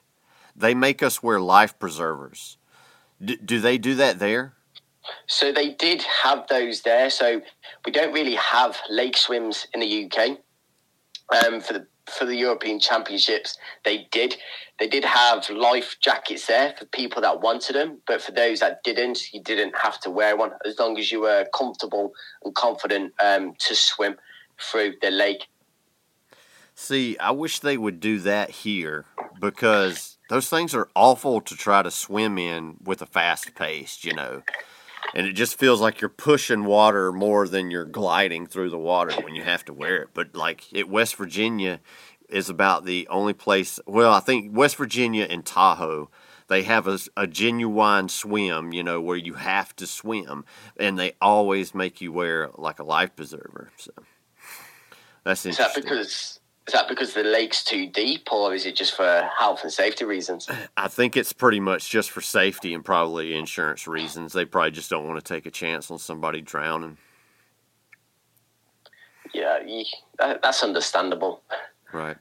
[0.55, 2.57] they make us wear life preservers.
[3.23, 4.53] D- do they do that there?
[5.27, 7.09] So they did have those there.
[7.09, 7.41] So
[7.85, 10.39] we don't really have lake swims in the UK.
[11.45, 14.35] Um, for the for the European Championships, they did.
[14.77, 18.83] They did have life jackets there for people that wanted them, but for those that
[18.83, 23.13] didn't, you didn't have to wear one as long as you were comfortable and confident
[23.23, 24.17] um, to swim
[24.59, 25.47] through the lake.
[26.75, 29.05] See, I wish they would do that here
[29.39, 34.13] because those things are awful to try to swim in with a fast pace, you
[34.13, 34.43] know.
[35.13, 39.13] And it just feels like you're pushing water more than you're gliding through the water
[39.21, 40.09] when you have to wear it.
[40.13, 41.79] But like at West Virginia
[42.27, 46.09] is about the only place, well, I think West Virginia and Tahoe
[46.47, 50.45] they have a, a, genuine swim, you know, where you have to swim,
[50.77, 53.71] and they always make you wear like a life preserver.
[53.77, 53.91] So
[55.23, 55.49] that's interesting.
[55.49, 59.29] Is that because is that because the lake's too deep, or is it just for
[59.37, 60.49] health and safety reasons?
[60.75, 64.33] I think it's pretty much just for safety and probably insurance reasons.
[64.33, 66.97] They probably just don't want to take a chance on somebody drowning.
[69.31, 69.59] Yeah,
[70.19, 71.43] that's understandable.
[71.93, 72.17] Right.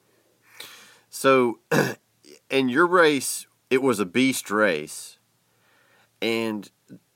[1.09, 1.61] So,
[2.51, 5.19] in your race, it was a beast race,
[6.21, 6.71] and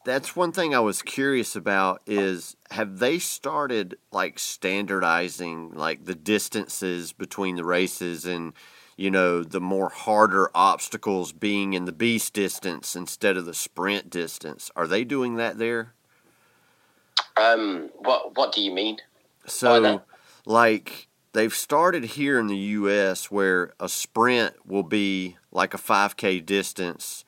[0.09, 6.14] that's one thing I was curious about is have they started like standardizing like the
[6.14, 8.55] distances between the races and
[8.97, 14.09] you know the more harder obstacles being in the beast distance instead of the sprint
[14.09, 14.71] distance?
[14.75, 15.92] Are they doing that there?
[17.37, 18.97] Um what what do you mean
[19.44, 20.01] so
[20.47, 26.47] like they've started here in the US where a sprint will be like a 5k
[26.47, 27.27] distance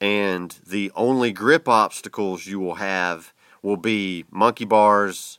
[0.00, 3.32] and the only grip obstacles you will have
[3.62, 5.38] will be monkey bars,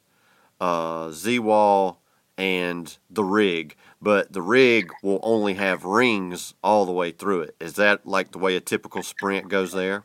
[0.59, 2.01] uh, Z wall,
[2.37, 3.75] and the rig.
[4.01, 7.55] But the rig will only have rings all the way through it.
[7.59, 10.03] Is that like the way a typical sprint goes there?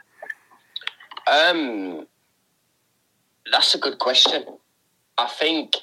[1.30, 2.06] Um,
[3.50, 4.44] that's a good question.
[5.18, 5.76] I think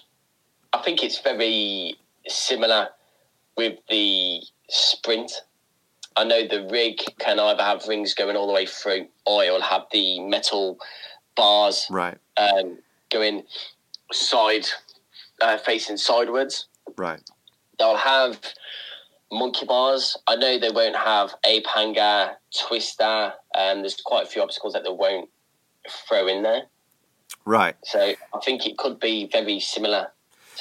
[0.74, 1.96] I think it's very
[2.28, 2.90] similar
[3.56, 5.32] with the sprint
[6.20, 9.62] I know the rig can either have rings going all the way through, or it'll
[9.62, 10.78] have the metal
[11.38, 12.78] bars right um,
[13.10, 13.44] going
[14.12, 14.66] side
[15.42, 16.66] uh, facing sideways.
[16.98, 17.22] Right.
[17.78, 18.38] They'll have
[19.32, 20.18] monkey bars.
[20.28, 22.32] I know they won't have ape hanger,
[22.68, 25.30] twister, and there's quite a few obstacles that they won't
[25.90, 26.64] throw in there.
[27.46, 27.78] Right.
[27.86, 30.12] So I think it could be very similar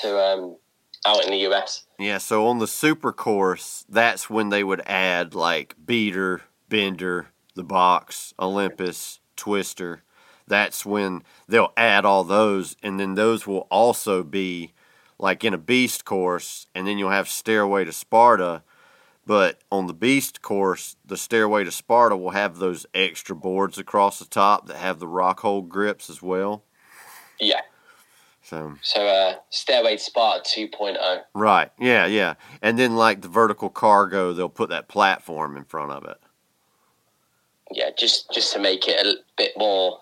[0.03, 0.57] to um,
[1.07, 1.85] out in the US.
[1.99, 7.65] Yeah, so on the super course, that's when they would add like beater, bender, the
[7.65, 10.03] box, Olympus, twister.
[10.47, 14.73] That's when they'll add all those, and then those will also be
[15.19, 18.63] like in a beast course, and then you'll have stairway to Sparta.
[19.27, 24.19] But on the beast course, the stairway to Sparta will have those extra boards across
[24.19, 26.65] the top that have the Rockhold grips as well.
[27.39, 27.61] Yeah.
[28.49, 31.21] So, so uh, Stairway to Sparta 2.0.
[31.35, 31.71] Right.
[31.79, 32.35] Yeah, yeah.
[32.63, 36.17] And then like the vertical cargo, they'll put that platform in front of it.
[37.71, 40.01] Yeah, just just to make it a bit more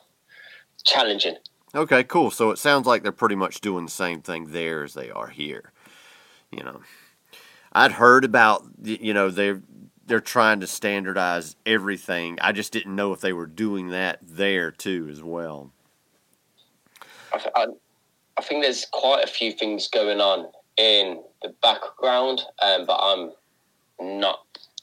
[0.84, 1.34] challenging.
[1.74, 2.30] Okay, cool.
[2.30, 5.26] So it sounds like they're pretty much doing the same thing there as they are
[5.26, 5.72] here.
[6.52, 6.82] You know,
[7.72, 9.60] I'd heard about you know they're
[10.06, 12.38] they're trying to standardize everything.
[12.40, 15.72] I just didn't know if they were doing that there too as well.
[17.32, 17.66] I, I,
[18.38, 23.32] I think there's quite a few things going on in the background, um, but I'm
[24.00, 24.40] not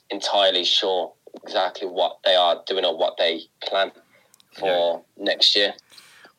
[0.09, 1.13] entirely sure
[1.43, 3.91] exactly what they are doing or what they plan
[4.57, 5.23] for yeah.
[5.23, 5.73] next year.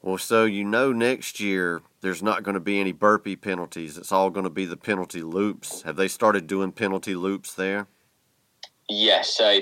[0.02, 3.96] Well, so you know, next year there's not going to be any burpee penalties.
[3.96, 5.82] It's all going to be the penalty loops.
[5.82, 7.86] Have they started doing penalty loops there?
[8.88, 9.60] Yes, so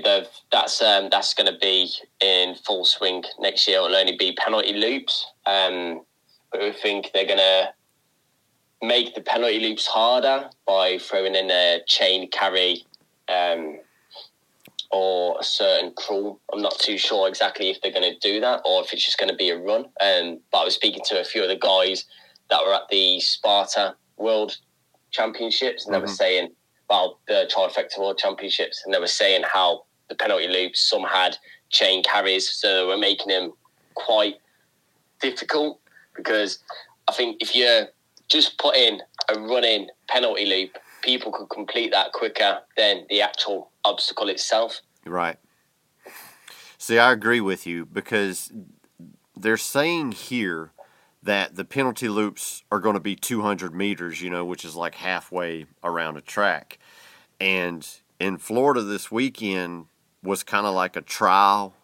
[0.50, 3.78] that's um, that's going to be in full swing next year.
[3.78, 5.26] It'll only be penalty loops.
[5.46, 6.02] Um,
[6.54, 7.72] I think they're going to
[8.82, 12.84] make the penalty loops harder by throwing in a chain carry
[13.28, 13.78] um,
[14.90, 16.40] or a certain crawl.
[16.52, 19.18] I'm not too sure exactly if they're going to do that or if it's just
[19.18, 19.86] going to be a run.
[20.00, 22.04] Um, but I was speaking to a few of the guys
[22.50, 24.58] that were at the Sparta World
[25.10, 26.00] Championships, and mm-hmm.
[26.00, 26.14] they were mm-hmm.
[26.14, 26.48] saying,
[26.90, 30.80] well, the Trifecta World Championships, and they were saying how the penalty loops.
[30.80, 31.38] Some had
[31.70, 33.52] chain carries, so we're making them
[33.94, 34.36] quite
[35.20, 35.80] difficult
[36.16, 36.58] because
[37.08, 37.84] I think if you
[38.28, 43.70] just put in a running penalty loop, people could complete that quicker than the actual
[43.84, 44.80] obstacle itself.
[45.04, 45.36] Right.
[46.78, 48.52] See, I agree with you because
[49.36, 50.72] they're saying here
[51.22, 54.96] that the penalty loops are going to be 200 meters, you know, which is like
[54.96, 56.78] halfway around a track.
[57.40, 57.86] And
[58.18, 59.86] in Florida this weekend
[60.22, 61.74] was kind of like a trial.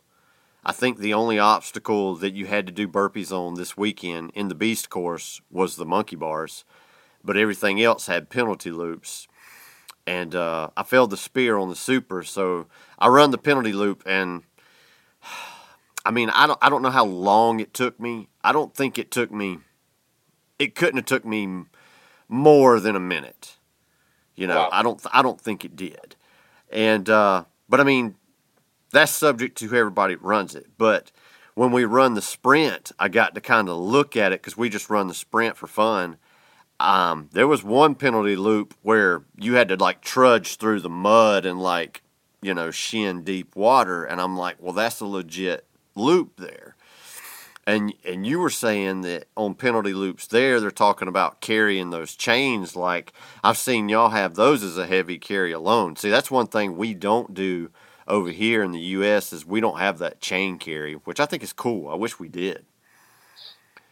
[0.69, 4.49] I think the only obstacle that you had to do burpees on this weekend in
[4.49, 6.67] the Beast course was the monkey bars,
[7.25, 9.27] but everything else had penalty loops.
[10.07, 12.67] And uh, I failed the spear on the super, so
[12.99, 14.43] I run the penalty loop and
[16.05, 18.29] I mean, I don't I don't know how long it took me.
[18.45, 19.61] I don't think it took me.
[20.59, 21.65] It couldn't have took me
[22.29, 23.57] more than a minute.
[24.35, 24.69] You know, wow.
[24.71, 26.15] I don't I don't think it did.
[26.71, 28.17] And uh, but I mean,
[28.91, 30.67] that's subject to everybody runs it.
[30.79, 31.11] But
[31.55, 34.69] when we run the sprint, I got to kind of look at it because we
[34.69, 36.17] just run the sprint for fun.
[36.81, 41.45] Um, there was one penalty loop where you had to like trudge through the mud
[41.45, 42.03] and like
[42.41, 46.77] you know shin deep water, and I'm like, well, that's a legit loop there.
[47.67, 52.15] And and you were saying that on penalty loops there, they're talking about carrying those
[52.15, 52.77] chains.
[52.77, 55.97] Like I've seen y'all have those as a heavy carry alone.
[55.97, 57.71] See, that's one thing we don't do
[58.09, 59.33] over here in the U.S.
[59.33, 61.89] is we don't have that chain carry, which I think is cool.
[61.89, 62.65] I wish we did.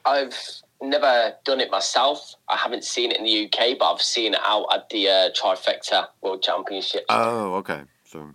[0.05, 0.37] I've
[0.83, 2.35] never done it myself.
[2.49, 5.31] I haven't seen it in the UK, but I've seen it out at the uh,
[5.31, 7.05] Trifecta World Championship.
[7.09, 7.83] Oh, okay.
[8.05, 8.33] So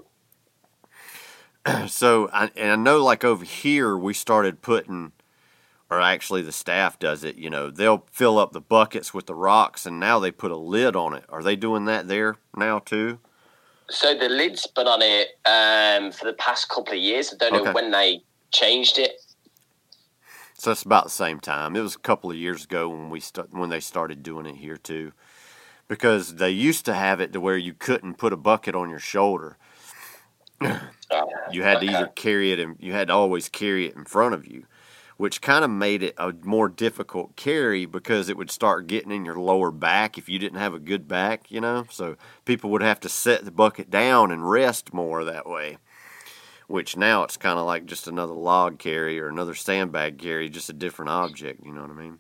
[1.88, 5.12] so I, and I know like over here we started putting
[5.90, 9.36] or actually the staff does it you know they'll fill up the buckets with the
[9.36, 12.80] rocks and now they put a lid on it are they doing that there now
[12.80, 13.20] too
[13.92, 17.34] so the lid's been on it um, for the past couple of years.
[17.34, 17.66] I don't okay.
[17.66, 19.12] know when they changed it.
[20.54, 21.76] So it's about the same time.
[21.76, 24.58] It was a couple of years ago when we st- when they started doing it
[24.58, 25.12] here too.
[25.88, 29.00] Because they used to have it to where you couldn't put a bucket on your
[29.00, 29.58] shoulder.
[31.52, 34.36] You had to either carry it and you had to always carry it in front
[34.36, 34.66] of you,
[35.22, 39.24] which kind of made it a more difficult carry because it would start getting in
[39.24, 41.86] your lower back if you didn't have a good back, you know.
[41.92, 45.78] So people would have to set the bucket down and rest more that way.
[46.66, 50.72] Which now it's kind of like just another log carry or another sandbag carry, just
[50.72, 51.64] a different object.
[51.64, 52.18] You know what I mean?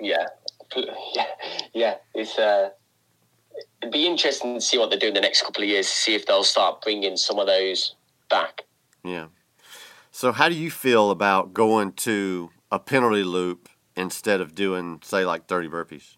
[0.00, 0.24] Yeah,
[0.74, 1.26] yeah,
[1.74, 1.94] yeah.
[2.14, 2.70] It's uh,
[3.82, 5.94] it'd be interesting to see what they do in the next couple of years to
[5.94, 7.94] see if they'll start bringing some of those
[8.30, 8.62] back.
[9.04, 9.26] Yeah.
[10.14, 15.24] So, how do you feel about going to a penalty loop instead of doing, say,
[15.24, 16.16] like 30 burpees?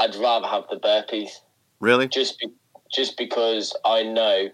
[0.00, 1.30] I'd rather have the burpees.
[1.78, 2.08] Really?
[2.08, 2.48] Just, be,
[2.92, 4.48] just because I know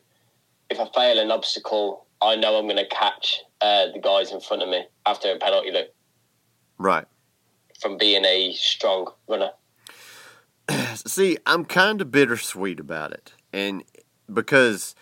[0.68, 4.40] if I fail an obstacle, I know I'm going to catch uh, the guys in
[4.40, 5.88] front of me after a penalty loop.
[6.76, 7.06] Right.
[7.80, 9.52] From being a strong runner.
[10.94, 13.84] See, I'm kind of bittersweet about it, and
[14.30, 14.94] because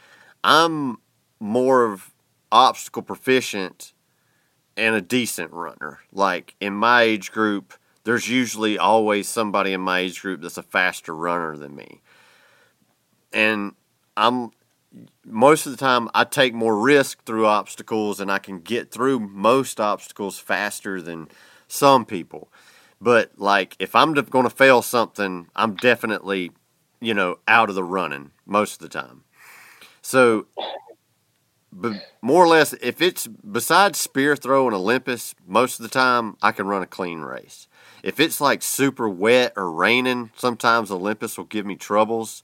[0.44, 0.98] I'm
[1.40, 2.12] more of
[2.50, 3.92] obstacle proficient
[4.76, 6.00] and a decent runner.
[6.12, 10.62] Like in my age group, there's usually always somebody in my age group that's a
[10.62, 12.02] faster runner than me.
[13.32, 13.74] And
[14.16, 14.52] I'm
[15.24, 19.20] most of the time I take more risk through obstacles and I can get through
[19.20, 21.28] most obstacles faster than
[21.68, 22.48] some people.
[23.00, 26.52] But like if I'm going to fail something, I'm definitely,
[27.00, 29.24] you know, out of the running most of the time.
[30.00, 30.46] So
[31.72, 36.37] but more or less, if it's besides spear throw and Olympus, most of the time
[36.42, 37.68] I can run a clean race.
[38.02, 42.42] If it's like super wet or raining, sometimes Olympus will give me troubles.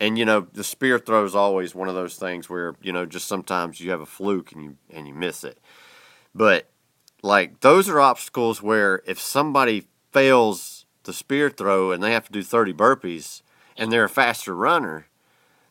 [0.00, 3.06] And you know, the spear throw is always one of those things where you know
[3.06, 5.58] just sometimes you have a fluke and you and you miss it.
[6.34, 6.68] But
[7.22, 12.32] like those are obstacles where if somebody fails the spear throw and they have to
[12.32, 13.42] do 30 burpees
[13.76, 15.06] and they're a faster runner,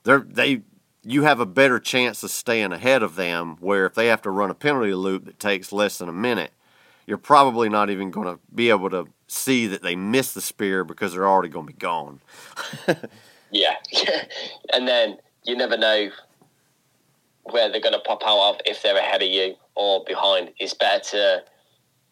[0.04, 0.62] they're they
[1.06, 3.58] you have a better chance of staying ahead of them.
[3.60, 6.52] Where if they have to run a penalty loop that takes less than a minute,
[7.06, 10.84] you're probably not even going to be able to see that they missed the spear
[10.84, 12.22] because they're already going to be gone.
[13.52, 13.76] yeah,
[14.74, 16.10] and then you never know
[17.44, 20.52] where they're going to pop out of if they're ahead of you or behind.
[20.60, 21.44] It's better to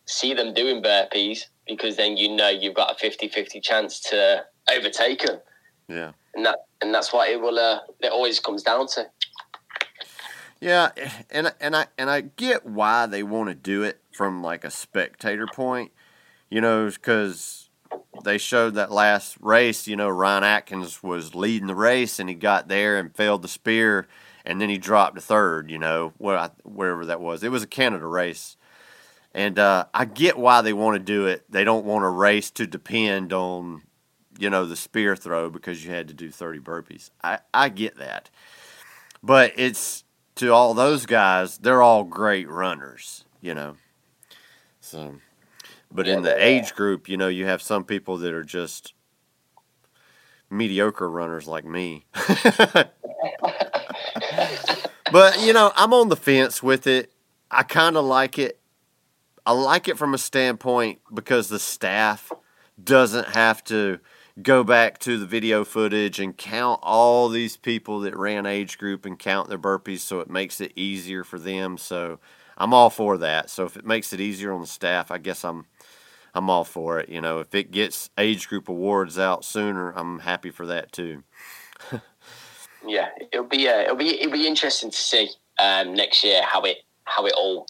[0.05, 5.21] see them doing burpees because then you know you've got a 50-50 chance to overtake
[5.21, 5.39] them.
[5.87, 7.59] Yeah and that and that's what it will.
[7.59, 9.07] Uh, it always comes down to.
[10.59, 10.91] Yeah,
[11.32, 14.71] and and I and I get why they want to do it from like a
[14.71, 15.91] spectator point,
[16.49, 17.69] you know, because
[18.23, 19.88] they showed that last race.
[19.88, 23.47] You know, Ryan Atkins was leading the race, and he got there and failed the
[23.47, 24.07] spear,
[24.45, 25.71] and then he dropped to third.
[25.71, 28.55] You know, I, wherever that was, it was a Canada race,
[29.34, 31.43] and uh, I get why they want to do it.
[31.49, 33.82] They don't want a race to depend on,
[34.41, 37.11] you know, the spear throw because you had to do thirty burpees.
[37.23, 38.29] I I get that,
[39.21, 40.03] but it's
[40.35, 41.57] to all those guys.
[41.59, 43.25] They're all great runners.
[43.39, 43.75] You know,
[44.79, 45.15] so.
[45.93, 48.93] But in the age group, you know, you have some people that are just
[50.49, 52.05] mediocre runners like me.
[55.11, 57.11] but, you know, I'm on the fence with it.
[57.49, 58.57] I kind of like it.
[59.45, 62.31] I like it from a standpoint because the staff
[62.81, 63.99] doesn't have to
[64.43, 69.05] go back to the video footage and count all these people that ran age group
[69.05, 71.77] and count their burpees so it makes it easier for them.
[71.77, 72.19] So
[72.57, 73.49] I'm all for that.
[73.49, 75.65] So if it makes it easier on the staff, I guess I'm
[76.33, 77.09] I'm all for it.
[77.09, 81.23] You know, if it gets age group awards out sooner, I'm happy for that too.
[82.87, 85.29] yeah, it'll be uh, it'll be it'll be interesting to see
[85.59, 87.67] um, next year how it how it all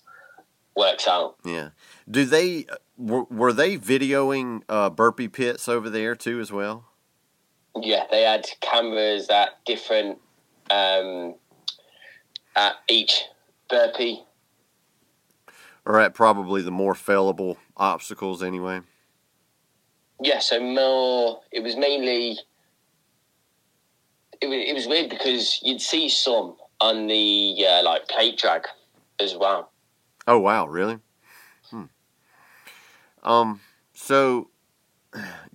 [0.76, 1.36] works out.
[1.44, 1.70] Yeah.
[2.12, 2.66] Do they
[2.98, 6.86] were, were they videoing uh, burpee pits over there too as well?
[7.76, 10.20] Yeah, they had cameras at different
[10.70, 11.36] um,
[12.56, 13.24] at each
[13.70, 14.24] burpee.
[15.86, 18.82] Or at probably the more failable obstacles anyway.
[20.22, 21.42] Yeah, so more.
[21.52, 22.38] It was mainly.
[24.42, 28.68] It was, it was weird because you'd see some on the uh, like plate drag
[29.20, 29.72] as well.
[30.28, 30.68] Oh wow!
[30.68, 31.00] Really?
[33.24, 33.62] Um.
[33.94, 34.50] So,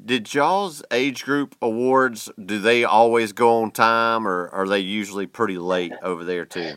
[0.03, 2.31] did y'all's age group awards?
[2.45, 6.75] Do they always go on time, or are they usually pretty late over there too?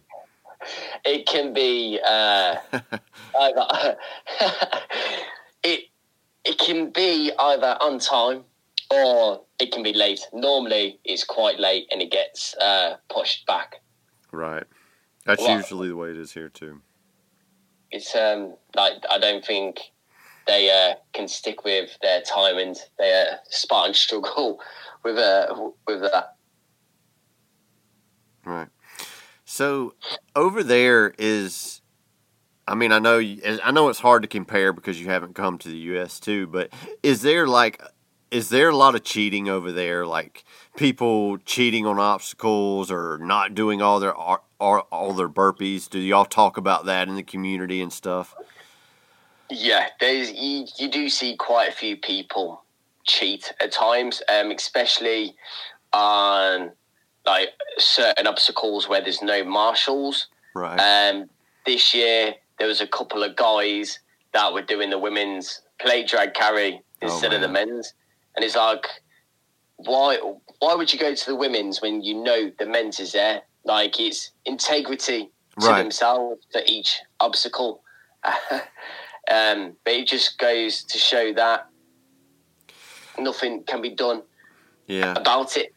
[1.05, 1.99] It can be.
[2.05, 2.55] Uh,
[3.39, 3.97] either,
[5.63, 5.85] it
[6.45, 8.43] it can be either on time
[8.91, 10.21] or it can be late.
[10.33, 13.75] Normally, it's quite late and it gets uh, pushed back.
[14.31, 14.63] Right.
[15.25, 16.81] That's well, usually the way it is here too.
[17.91, 19.79] It's um like I don't think
[20.49, 24.59] they uh, can stick with their time and they uh, Spartan struggle
[25.03, 25.53] with uh
[25.87, 26.35] with that.
[28.43, 28.69] Right.
[29.45, 29.93] So
[30.35, 31.81] over there is
[32.67, 35.69] I mean, I know I know it's hard to compare because you haven't come to
[35.69, 36.19] the U.S.
[36.19, 36.71] too, but
[37.03, 37.81] is there like
[38.31, 40.05] is there a lot of cheating over there?
[40.05, 40.43] Like
[40.77, 45.89] people cheating on obstacles or not doing all their all, all their burpees?
[45.89, 48.35] Do y'all talk about that in the community and stuff?
[49.49, 52.63] Yeah, there's you, you do see quite a few people
[53.05, 55.35] cheat at times, um, especially
[55.93, 56.71] on
[57.25, 60.27] like certain obstacles where there's no marshals.
[60.55, 60.77] Right.
[60.77, 61.29] Um,
[61.65, 63.99] this year there was a couple of guys
[64.33, 67.93] that were doing the women's plate drag carry oh, instead oh, of the men's,
[68.35, 68.85] and it's like,
[69.77, 70.17] why?
[70.59, 73.41] Why would you go to the women's when you know the men's is there?
[73.63, 75.29] Like it's integrity
[75.61, 75.81] to right.
[75.81, 77.81] themselves for each obstacle.
[79.29, 81.67] um, but it just goes to show that
[83.17, 84.23] nothing can be done
[84.87, 85.13] yeah.
[85.15, 85.73] about it.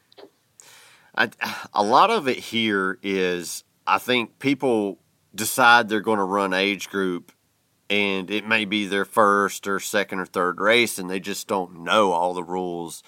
[1.14, 1.30] I,
[1.74, 4.98] a lot of it here is I think people
[5.34, 7.32] decide they're going to run age group
[7.90, 11.80] and it may be their first or second or third race and they just don't
[11.84, 13.02] know all the rules.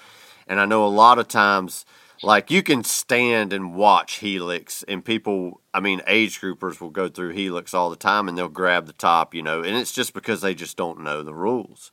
[0.47, 1.87] And I know a lot of times
[2.23, 7.09] like you can stand and watch helix and people i mean age groupers will go
[7.09, 10.15] through helix all the time and they'll grab the top you know and it's just
[10.15, 11.91] because they just don't know the rules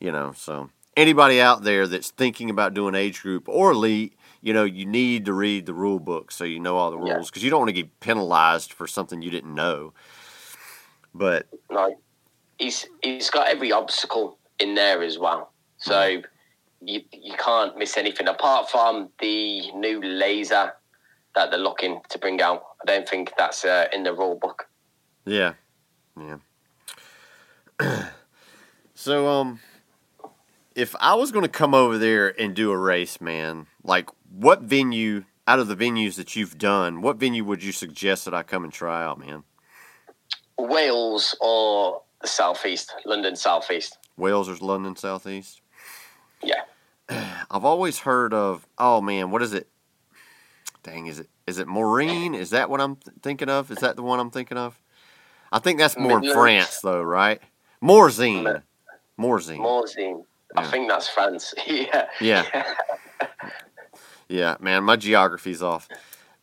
[0.00, 4.14] you know so anybody out there that's thinking about doing age group or elite
[4.44, 7.30] you know, you need to read the rule book so you know all the rules
[7.30, 7.46] because yeah.
[7.46, 9.94] you don't want to get penalized for something you didn't know.
[11.14, 11.96] But like
[12.58, 16.26] he's he's got every obstacle in there as well, so mm-hmm.
[16.86, 20.72] You you can't miss anything apart from the new laser
[21.34, 22.62] that they're looking to bring out.
[22.82, 24.68] I don't think that's uh, in the rule book.
[25.24, 25.54] Yeah,
[26.18, 26.38] yeah.
[28.94, 29.60] so um
[30.74, 34.62] if I was going to come over there and do a race, man, like what
[34.62, 38.42] venue out of the venues that you've done, what venue would you suggest that I
[38.42, 39.44] come and try out, man?
[40.58, 43.98] Wales or the southeast, London southeast.
[44.16, 45.60] Wales or London southeast.
[46.42, 46.62] Yeah.
[47.08, 48.66] I've always heard of.
[48.78, 49.68] Oh man, what is it?
[50.82, 52.34] Dang, is it is it Maureen?
[52.34, 53.70] Is that what I'm th- thinking of?
[53.70, 54.78] Is that the one I'm thinking of?
[55.52, 57.40] I think that's more France, though, right?
[57.82, 58.62] Morzine.
[59.18, 59.58] Morzine.
[59.58, 60.24] Morzine.
[60.54, 60.60] Yeah.
[60.60, 61.54] I think that's France.
[61.66, 62.06] yeah.
[62.20, 62.74] Yeah.
[64.28, 65.88] Yeah, man, my geography's off.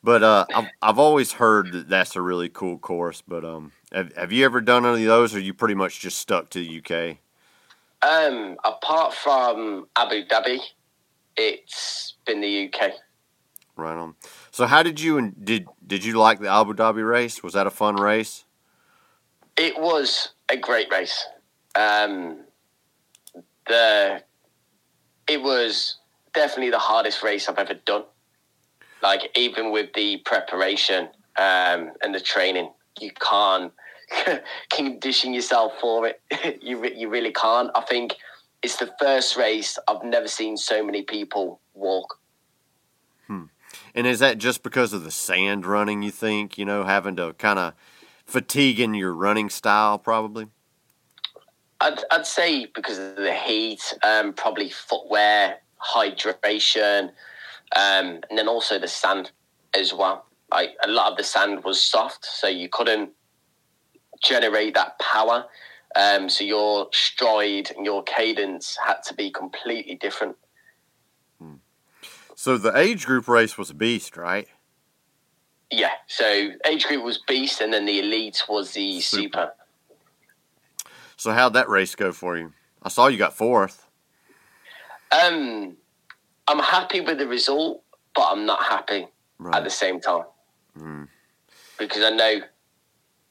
[0.04, 3.22] But uh, I've I've always heard that that's a really cool course.
[3.22, 6.18] But um, have, have you ever done any of those, or you pretty much just
[6.18, 7.18] stuck to the UK?
[8.02, 10.60] Um, apart from Abu Dhabi,
[11.38, 12.94] it's been the UK.
[13.76, 14.16] Right on.
[14.52, 17.44] So how did you did did you like the Abu Dhabi race?
[17.44, 18.46] Was that a fun race?
[19.58, 21.26] It was a great race.
[21.76, 22.46] Um,
[23.68, 24.24] the
[25.28, 25.98] it was
[26.34, 28.04] definitely the hardest race I've ever done.
[29.02, 33.72] Like even with the preparation um, and the training, you can't
[34.70, 36.22] condition yourself for it.
[36.62, 37.70] you you really can't.
[37.76, 38.16] I think
[38.62, 42.20] it's the first race I've never seen so many people walk.
[43.28, 43.46] Hmm.
[43.96, 46.04] And is that just because of the sand running?
[46.04, 47.74] You think you know having to kind of
[48.26, 50.48] fatiguing your running style, probably.
[51.82, 57.10] I'd, I'd say because of the heat, um, probably footwear, hydration,
[57.76, 59.32] um, and then also the sand
[59.74, 60.26] as well.
[60.52, 63.10] Like a lot of the sand was soft, so you couldn't
[64.22, 65.46] generate that power.
[65.96, 70.38] Um, so your stride and your cadence had to be completely different.
[71.40, 71.56] Hmm.
[72.36, 74.48] So the age group race was a beast, right?
[75.70, 75.92] Yeah.
[76.08, 79.22] So age group was beast, and then the elite was the super.
[79.24, 79.54] super.
[81.18, 82.54] So how'd that race go for you?
[82.82, 83.88] I saw you got fourth.
[85.12, 85.78] Um,
[86.48, 87.84] I'm happy with the result,
[88.16, 89.08] but I'm not happy
[89.38, 89.56] right.
[89.56, 90.24] at the same time
[90.78, 91.08] mm.
[91.78, 92.42] because I know,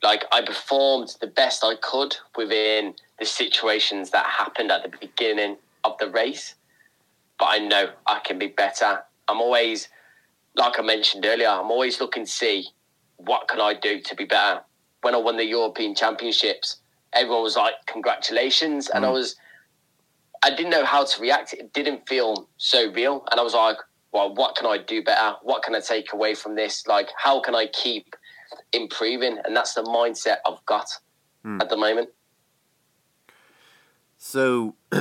[0.03, 5.57] like, I performed the best I could within the situations that happened at the beginning
[5.84, 6.55] of the race,
[7.38, 9.03] but I know I can be better.
[9.28, 9.88] I'm always,
[10.55, 12.68] like I mentioned earlier, I'm always looking to see
[13.16, 14.62] what can I do to be better.
[15.03, 16.78] When I won the European Championships,
[17.12, 18.96] everyone was like, "Congratulations!" Mm.
[18.96, 19.12] And I mm.
[19.12, 19.36] was,
[20.42, 21.53] I didn't know how to react.
[21.53, 23.76] It didn't feel so real, and I was like,
[24.12, 25.36] "Well, what can I do better?
[25.42, 26.86] What can I take away from this?
[26.86, 28.14] Like, how can I keep
[28.72, 30.88] improving?" And that's the mindset I've got
[31.44, 31.61] mm.
[31.61, 32.11] at the moment.
[34.18, 34.76] So.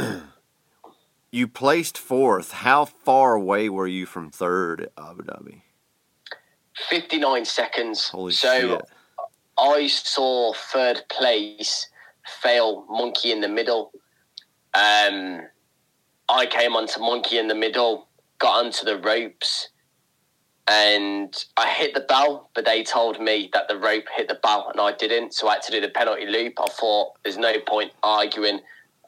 [1.31, 2.51] you placed fourth.
[2.51, 5.61] How far away were you from third at Abu Dhabi?
[6.89, 8.09] 59 seconds.
[8.09, 8.81] Holy so shit.
[9.57, 11.87] I saw third place
[12.41, 13.91] fail monkey in the middle.
[14.73, 15.41] Um,
[16.29, 19.69] I came onto monkey in the middle, got onto the ropes,
[20.69, 24.69] and I hit the bell, but they told me that the rope hit the bell
[24.71, 25.33] and I didn't.
[25.33, 26.53] So I had to do the penalty loop.
[26.59, 28.59] I thought there's no point arguing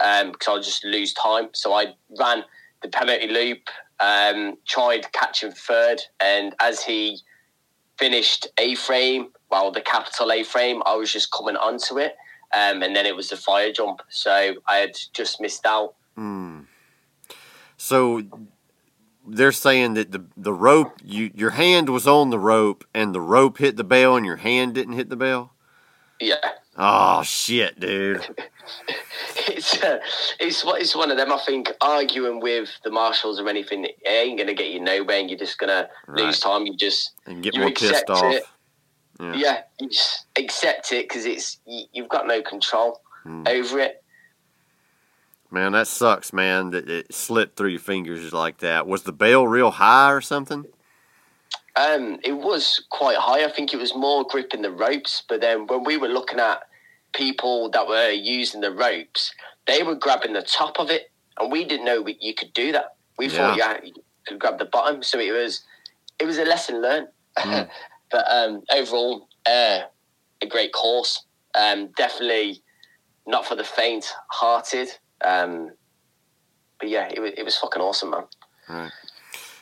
[0.03, 1.49] um, because I'll just lose time.
[1.53, 2.43] So I ran
[2.81, 3.59] the penalty loop,
[3.99, 7.19] um, tried catching third, and as he
[7.99, 12.15] finished A frame, well, the capital A frame, I was just coming onto it.
[12.53, 14.01] Um, and then it was the fire jump.
[14.09, 15.93] So I had just missed out.
[16.17, 16.65] Mm.
[17.77, 18.23] So
[19.27, 23.21] they're saying that the the rope, you your hand was on the rope, and the
[23.21, 25.53] rope hit the bell, and your hand didn't hit the bell.
[26.19, 26.35] Yeah.
[26.77, 28.25] Oh shit, dude.
[29.47, 29.99] it's uh,
[30.39, 31.31] it's it's one of them.
[31.31, 35.39] I think arguing with the marshals or anything ain't gonna get you nowhere, and you're
[35.39, 36.25] just gonna right.
[36.25, 36.65] lose time.
[36.65, 38.33] You just and get more pissed off.
[38.33, 38.43] It.
[39.19, 39.33] Yeah.
[39.35, 43.47] yeah, you just accept it because it's you, have got no control mm.
[43.47, 44.00] over it.
[45.51, 46.71] Man, that sucks, man.
[46.71, 48.87] That it slipped through your fingers like that.
[48.87, 50.65] Was the bail real high or something?
[51.75, 53.43] Um, it was quite high.
[53.43, 55.23] I think it was more gripping the ropes.
[55.27, 56.63] But then when we were looking at
[57.13, 59.33] people that were using the ropes,
[59.67, 62.95] they were grabbing the top of it, and we didn't know you could do that.
[63.17, 63.31] We yeah.
[63.31, 63.93] thought yeah, you
[64.27, 65.03] could grab the bottom.
[65.03, 65.63] So it was
[66.17, 67.07] it was a lesson learned.
[67.37, 67.69] Mm.
[68.11, 69.83] But um, overall, uh,
[70.41, 71.23] a great course.
[71.55, 72.61] Um, definitely
[73.25, 74.89] not for the faint-hearted.
[75.23, 75.71] Um,
[76.79, 78.23] but yeah, it was, it was fucking awesome, man.
[78.69, 78.91] Right.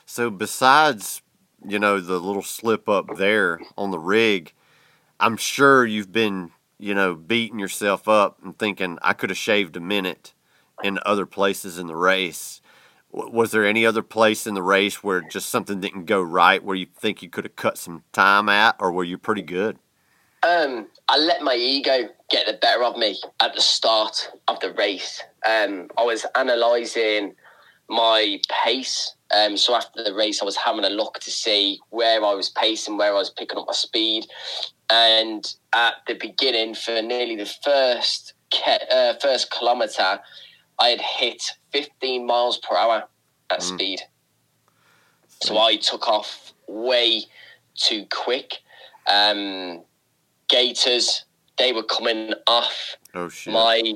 [0.05, 1.21] So besides,
[1.65, 4.53] you know, the little slip up there on the rig,
[5.19, 9.75] I'm sure you've been, you know, beating yourself up and thinking I could have shaved
[9.75, 10.33] a minute
[10.83, 12.61] in other places in the race
[13.11, 16.75] was there any other place in the race where just something didn't go right where
[16.75, 19.77] you think you could have cut some time at or were you pretty good
[20.43, 24.71] um, i let my ego get the better of me at the start of the
[24.73, 27.35] race um, i was analysing
[27.89, 32.23] my pace um, so after the race i was having a look to see where
[32.23, 34.25] i was pacing where i was picking up my speed
[34.89, 38.33] and at the beginning for nearly the first
[38.91, 40.19] uh, first kilometre
[40.79, 43.03] I had hit 15 miles per hour
[43.49, 43.63] at mm.
[43.63, 44.01] speed.
[45.41, 47.23] So I took off way
[47.75, 48.57] too quick.
[49.07, 49.83] Um,
[50.47, 51.25] Gaiters,
[51.57, 52.97] they were coming off.
[53.13, 53.53] Oh, shit.
[53.53, 53.93] My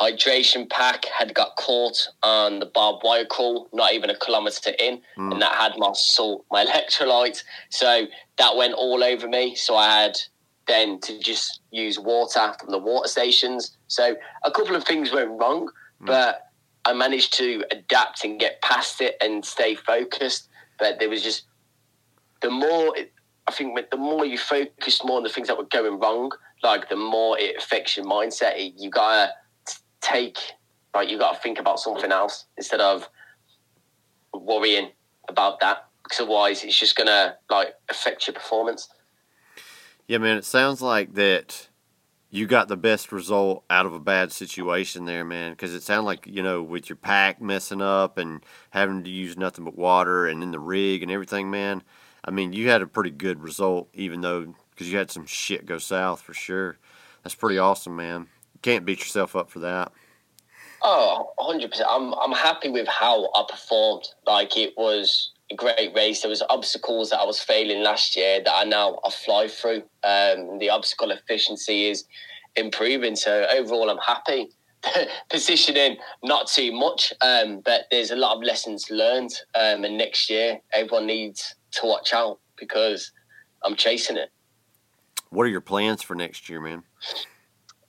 [0.00, 5.00] hydration pack had got caught on the barbed wire crawl, not even a kilometre in,
[5.16, 5.32] mm.
[5.32, 7.42] and that had my salt, my electrolyte.
[7.70, 8.06] So
[8.38, 9.54] that went all over me.
[9.54, 10.18] So I had
[10.66, 13.76] then to just use water from the water stations.
[13.88, 15.70] So a couple of things went wrong,
[16.00, 16.06] Mm.
[16.06, 16.50] but
[16.84, 20.48] I managed to adapt and get past it and stay focused.
[20.78, 21.44] But there was just
[22.40, 23.12] the more it,
[23.48, 26.30] I think the more you focus more on the things that were going wrong,
[26.62, 28.72] like the more it affects your mindset.
[28.76, 29.32] You gotta
[30.10, 30.38] take,
[30.94, 33.08] like you gotta think about something else instead of
[34.32, 34.90] worrying
[35.28, 38.88] about that because otherwise it's just gonna like affect your performance.
[40.06, 41.68] Yeah, man, it sounds like that
[42.30, 45.52] you got the best result out of a bad situation there, man.
[45.52, 49.36] Because it sounded like you know with your pack messing up and having to use
[49.36, 51.82] nothing but water and in the rig and everything, man.
[52.24, 55.66] I mean, you had a pretty good result, even though because you had some shit
[55.66, 56.78] go south for sure.
[57.22, 58.28] That's pretty awesome, man.
[58.62, 59.92] Can't beat yourself up for that.
[60.82, 61.82] Oh, 100%.
[61.88, 64.08] I'm, I'm happy with how I performed.
[64.26, 66.22] Like, it was a great race.
[66.22, 69.82] There was obstacles that I was failing last year that I now I fly through.
[70.04, 72.04] Um, the obstacle efficiency is
[72.56, 73.16] improving.
[73.16, 74.50] So overall, I'm happy.
[75.30, 79.32] Positioning not too much, um, but there's a lot of lessons learned.
[79.54, 83.10] Um, and next year, everyone needs to watch out because
[83.64, 84.30] I'm chasing it.
[85.30, 86.84] What are your plans for next year, man?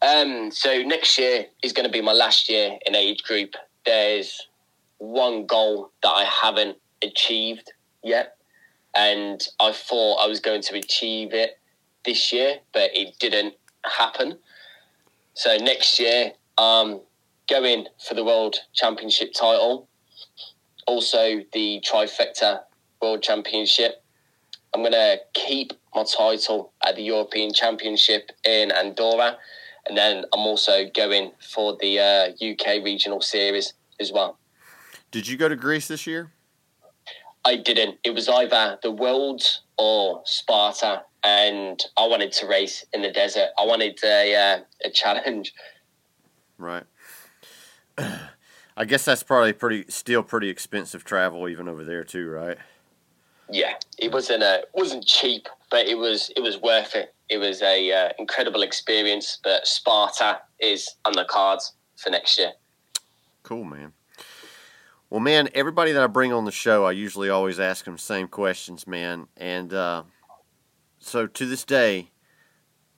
[0.01, 3.55] Um, so next year is going to be my last year in age group.
[3.85, 4.47] There's
[4.97, 7.71] one goal that I haven't achieved
[8.03, 8.37] yet,
[8.95, 11.59] and I thought I was going to achieve it
[12.05, 14.37] this year, but it didn't happen.
[15.33, 17.01] So next year, um,
[17.49, 19.87] going for the World Championship title,
[20.87, 22.61] also the trifecta
[23.01, 24.03] World Championship.
[24.73, 29.37] I'm going to keep my title at the European Championship in Andorra,
[29.89, 34.37] and then I'm also going for the uh, UK Regional Series as well.
[35.11, 36.31] Did you go to Greece this year?
[37.43, 37.97] I didn't.
[38.03, 43.49] It was either the Worlds or Sparta, and I wanted to race in the desert.
[43.57, 45.53] I wanted a, uh, a challenge.
[46.57, 46.83] Right.
[47.97, 52.57] I guess that's probably pretty still pretty expensive travel even over there too, right?
[53.49, 57.13] Yeah, it wasn't a wasn't cheap, but it was it was worth it.
[57.29, 59.39] It was a uh, incredible experience.
[59.43, 62.53] But Sparta is on the cards for next year.
[63.43, 63.93] Cool, man.
[65.09, 68.01] Well, man, everybody that I bring on the show, I usually always ask them the
[68.01, 69.27] same questions, man.
[69.37, 70.03] And uh,
[70.99, 72.11] so to this day,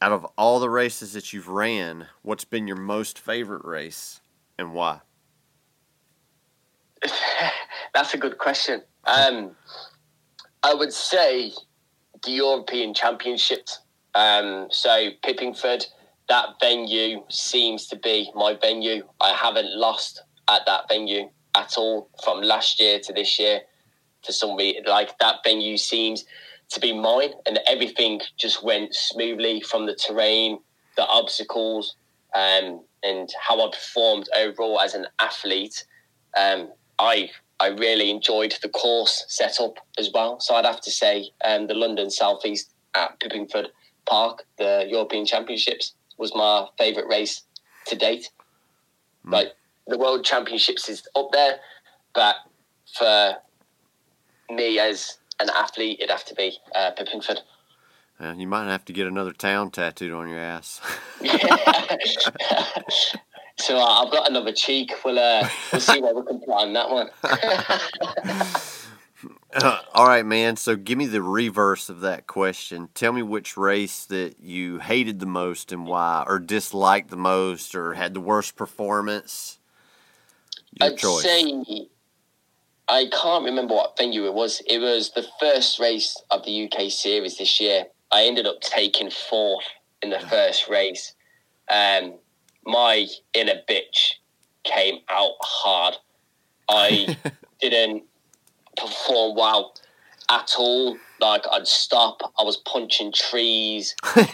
[0.01, 4.19] out of all the races that you've ran, what's been your most favorite race
[4.57, 5.01] and why?
[7.93, 8.81] That's a good question.
[9.05, 9.51] Um,
[10.63, 11.53] I would say
[12.23, 13.79] the European Championships.
[14.15, 15.85] Um, so Pippingford,
[16.29, 19.03] that venue seems to be my venue.
[19.19, 23.61] I haven't lost at that venue at all from last year to this year.
[24.23, 26.25] For some like that venue seems
[26.69, 30.59] to be mine, and everything just went smoothly from the terrain,
[30.95, 31.95] the obstacles,
[32.35, 35.85] um, and how I performed overall as an athlete.
[36.37, 40.39] Um, I I really enjoyed the course setup as well.
[40.39, 43.67] So I'd have to say um, the London Southeast at Pippingford
[44.05, 47.43] Park, the European Championships, was my favourite race
[47.87, 48.29] to date.
[49.25, 49.33] Mm.
[49.33, 49.53] Like
[49.87, 51.57] the World Championships is up there,
[52.13, 52.35] but
[52.97, 53.35] for
[54.49, 57.39] me as an athlete, it'd have to be uh, Pippingford.
[58.19, 60.79] Uh, you might have to get another town tattooed on your ass.
[63.57, 64.93] so uh, I've got another cheek.
[65.03, 67.09] We'll uh, we'll see where we can plan that one.
[69.53, 70.55] Uh, all right, man.
[70.55, 72.89] So give me the reverse of that question.
[72.93, 77.75] Tell me which race that you hated the most and why, or disliked the most,
[77.75, 79.59] or had the worst performance.
[80.79, 81.23] Your I'd choice.
[81.23, 81.87] say
[82.87, 84.61] I can't remember what venue it was.
[84.67, 87.85] It was the first race of the UK series this year.
[88.11, 89.63] I ended up taking fourth
[90.01, 91.13] in the first race.
[91.69, 92.15] Um,
[92.65, 94.15] my inner bitch
[94.63, 95.95] came out hard.
[96.69, 97.17] I
[97.61, 98.03] didn't
[98.81, 99.73] perform well
[100.29, 100.97] at all.
[101.19, 102.33] Like I'd stop.
[102.39, 103.95] I was punching trees.
[104.15, 104.25] Um,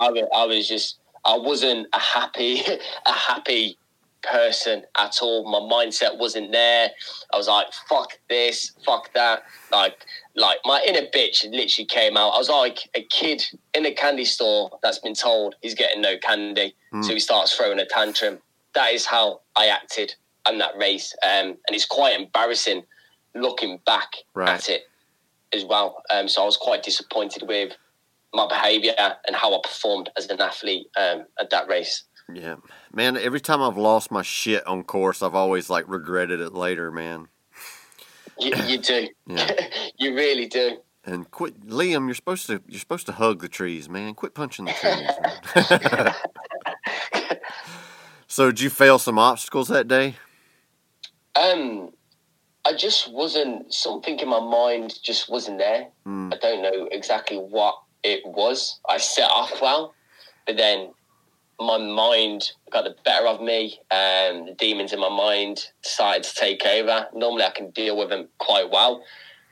[0.00, 0.98] I, I was just.
[1.24, 2.62] I wasn't a happy,
[3.06, 3.76] a happy
[4.22, 5.50] person at all.
[5.50, 6.90] My mindset wasn't there.
[7.32, 9.42] I was like, fuck this, fuck that.
[9.72, 12.30] Like, like my inner bitch literally came out.
[12.30, 13.44] I was like a kid
[13.74, 16.74] in a candy store that's been told he's getting no candy.
[16.92, 17.04] Mm.
[17.04, 18.38] So he starts throwing a tantrum.
[18.74, 20.14] That is how I acted
[20.46, 21.14] on that race.
[21.22, 22.84] Um, and it's quite embarrassing
[23.34, 24.48] looking back right.
[24.48, 24.82] at it
[25.52, 26.02] as well.
[26.10, 27.76] Um, so I was quite disappointed with
[28.34, 32.04] my behaviour and how I performed as an athlete um, at that race.
[32.32, 32.56] Yeah,
[32.92, 33.16] man.
[33.16, 37.28] Every time I've lost my shit on course, I've always like regretted it later, man.
[38.38, 39.08] You, you do.
[39.98, 40.78] you really do.
[41.04, 42.06] And quit, Liam.
[42.06, 42.60] You're supposed to.
[42.68, 44.14] You're supposed to hug the trees, man.
[44.14, 46.12] Quit punching the trees.
[48.26, 50.16] so, did you fail some obstacles that day?
[51.34, 51.92] Um,
[52.68, 55.88] I just wasn't something in my mind just wasn't there.
[56.06, 56.34] Mm.
[56.34, 58.78] I don't know exactly what it was.
[58.86, 59.94] I set off well,
[60.46, 60.92] but then
[61.58, 66.34] my mind got the better of me, and the demons in my mind decided to
[66.34, 67.08] take over.
[67.14, 69.02] Normally, I can deal with them quite well,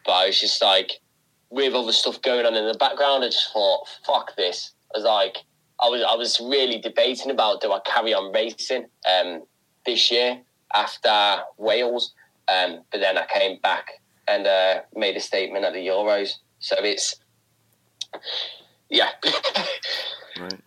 [0.04, 1.00] but I was just like,
[1.48, 4.98] with all the stuff going on in the background, I just thought, "Fuck this." I
[4.98, 5.38] was like,
[5.82, 9.44] I was, I was really debating about do I carry on racing um,
[9.86, 10.42] this year
[10.74, 12.12] after Wales,
[12.48, 13.88] um, but then I came back
[14.28, 16.34] and uh, made a statement at the Euros.
[16.58, 17.16] So it's,
[18.88, 19.10] yeah.
[20.38, 20.60] Right.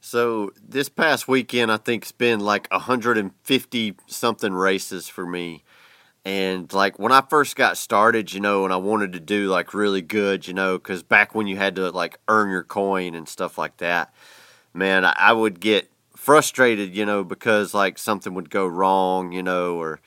[0.00, 5.62] So this past weekend, I think it's been like 150 something races for me.
[6.24, 9.72] And like when I first got started, you know, and I wanted to do like
[9.74, 13.28] really good, you know, because back when you had to like earn your coin and
[13.28, 14.12] stuff like that,
[14.74, 19.42] man, I, I would get frustrated, you know, because like something would go wrong, you
[19.42, 20.00] know, or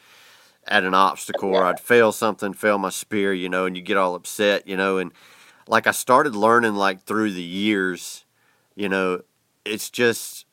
[0.67, 3.97] at an obstacle, or I'd fail something, fail my spear, you know, and you get
[3.97, 5.11] all upset, you know, and
[5.67, 8.25] like I started learning like through the years,
[8.75, 9.21] you know,
[9.65, 10.45] it's just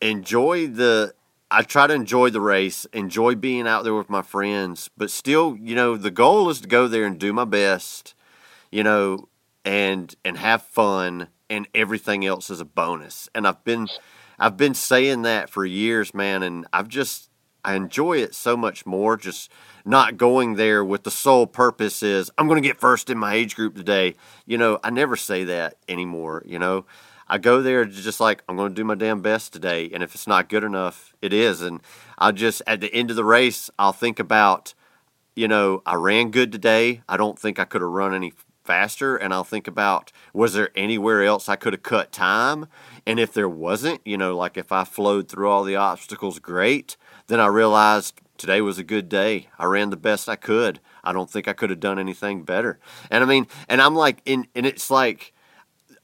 [0.00, 1.14] enjoy the
[1.50, 5.56] I try to enjoy the race, enjoy being out there with my friends, but still,
[5.60, 8.14] you know, the goal is to go there and do my best,
[8.72, 9.28] you know,
[9.64, 13.28] and and have fun and everything else is a bonus.
[13.34, 13.88] And I've been
[14.38, 17.30] I've been saying that for years, man, and I've just
[17.64, 19.50] I enjoy it so much more just
[19.84, 23.34] not going there with the sole purpose is I'm going to get first in my
[23.34, 24.14] age group today.
[24.46, 26.86] You know, I never say that anymore, you know.
[27.26, 30.14] I go there just like I'm going to do my damn best today, and if
[30.14, 31.62] it's not good enough, it is.
[31.62, 31.80] And
[32.18, 34.74] I'll just at the end of the race, I'll think about,
[35.34, 37.02] you know, I ran good today.
[37.08, 40.70] I don't think I could have run any faster, and I'll think about was there
[40.74, 42.66] anywhere else I could have cut time,
[43.06, 46.96] and if there wasn't, you know, like if I flowed through all the obstacles, great.
[47.26, 49.48] Then I realized today was a good day.
[49.58, 50.80] I ran the best I could.
[51.02, 52.78] I don't think I could have done anything better.
[53.10, 55.32] And I mean, and I'm like, in, and it's like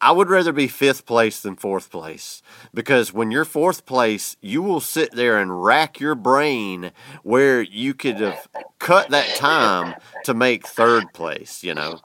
[0.02, 2.42] I would rather be fifth place than fourth place
[2.72, 6.92] because when you're fourth place, you will sit there and rack your brain
[7.22, 8.48] where you could have
[8.78, 9.94] cut that time
[10.24, 12.00] to make third place, you know?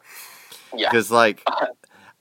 [0.75, 0.89] Yeah.
[0.89, 1.41] Because, like,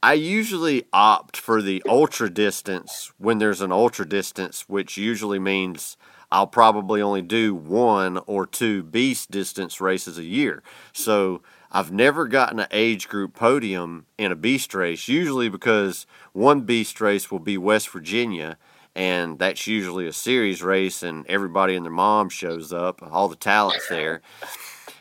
[0.00, 5.96] I usually opt for the ultra distance when there's an ultra distance, which usually means
[6.34, 10.64] I'll probably only do one or two beast distance races a year.
[10.92, 16.62] So, I've never gotten an age group podium in a beast race, usually because one
[16.62, 18.58] beast race will be West Virginia,
[18.96, 23.36] and that's usually a series race, and everybody and their mom shows up, all the
[23.36, 24.20] talents there.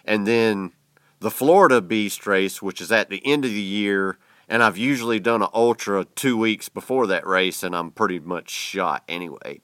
[0.05, 0.71] And then
[1.19, 5.19] the Florida beast race, which is at the end of the year, and I've usually
[5.19, 9.61] done an ultra two weeks before that race, and I'm pretty much shot anyway.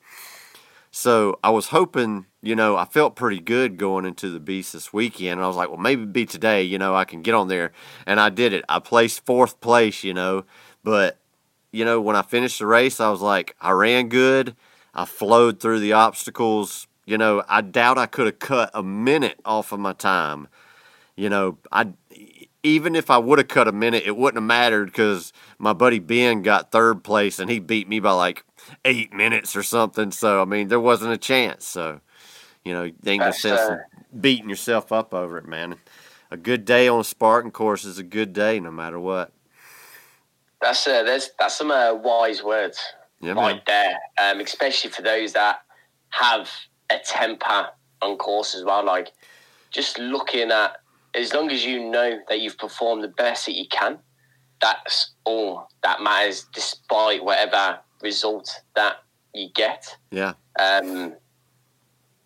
[0.91, 4.91] So I was hoping, you know, I felt pretty good going into the beast this
[4.91, 5.33] weekend.
[5.33, 7.71] And I was like, well, maybe be today, you know, I can get on there.
[8.05, 8.65] And I did it.
[8.67, 10.45] I placed fourth place, you know.
[10.83, 11.19] But,
[11.71, 14.55] you know, when I finished the race, I was like, I ran good.
[14.93, 16.87] I flowed through the obstacles.
[17.05, 20.47] You know, I doubt I could have cut a minute off of my time.
[21.15, 21.89] You know, I
[22.63, 25.99] even if I would have cut a minute, it wouldn't have mattered because my buddy
[25.99, 28.43] Ben got third place and he beat me by like
[28.85, 30.11] eight minutes or something.
[30.11, 31.65] So I mean, there wasn't a chance.
[31.65, 32.01] So
[32.63, 33.77] you know, ain't That's, sense uh,
[34.19, 35.75] beating yourself up over it, man.
[36.31, 39.31] A good day on a Spartan course is a good day, no matter what.
[40.61, 42.79] That's uh, there's that's some uh, wise words
[43.21, 43.43] Yeah, man.
[43.43, 45.61] right there, um, especially for those that
[46.09, 46.49] have
[46.91, 47.69] a temper
[48.01, 48.83] on course as well.
[48.83, 49.13] Like
[49.71, 50.77] just looking at,
[51.15, 53.99] as long as you know that you've performed the best that you can,
[54.61, 58.97] that's all that matters, despite whatever result that
[59.33, 59.97] you get.
[60.11, 60.33] Yeah.
[60.59, 61.13] Um,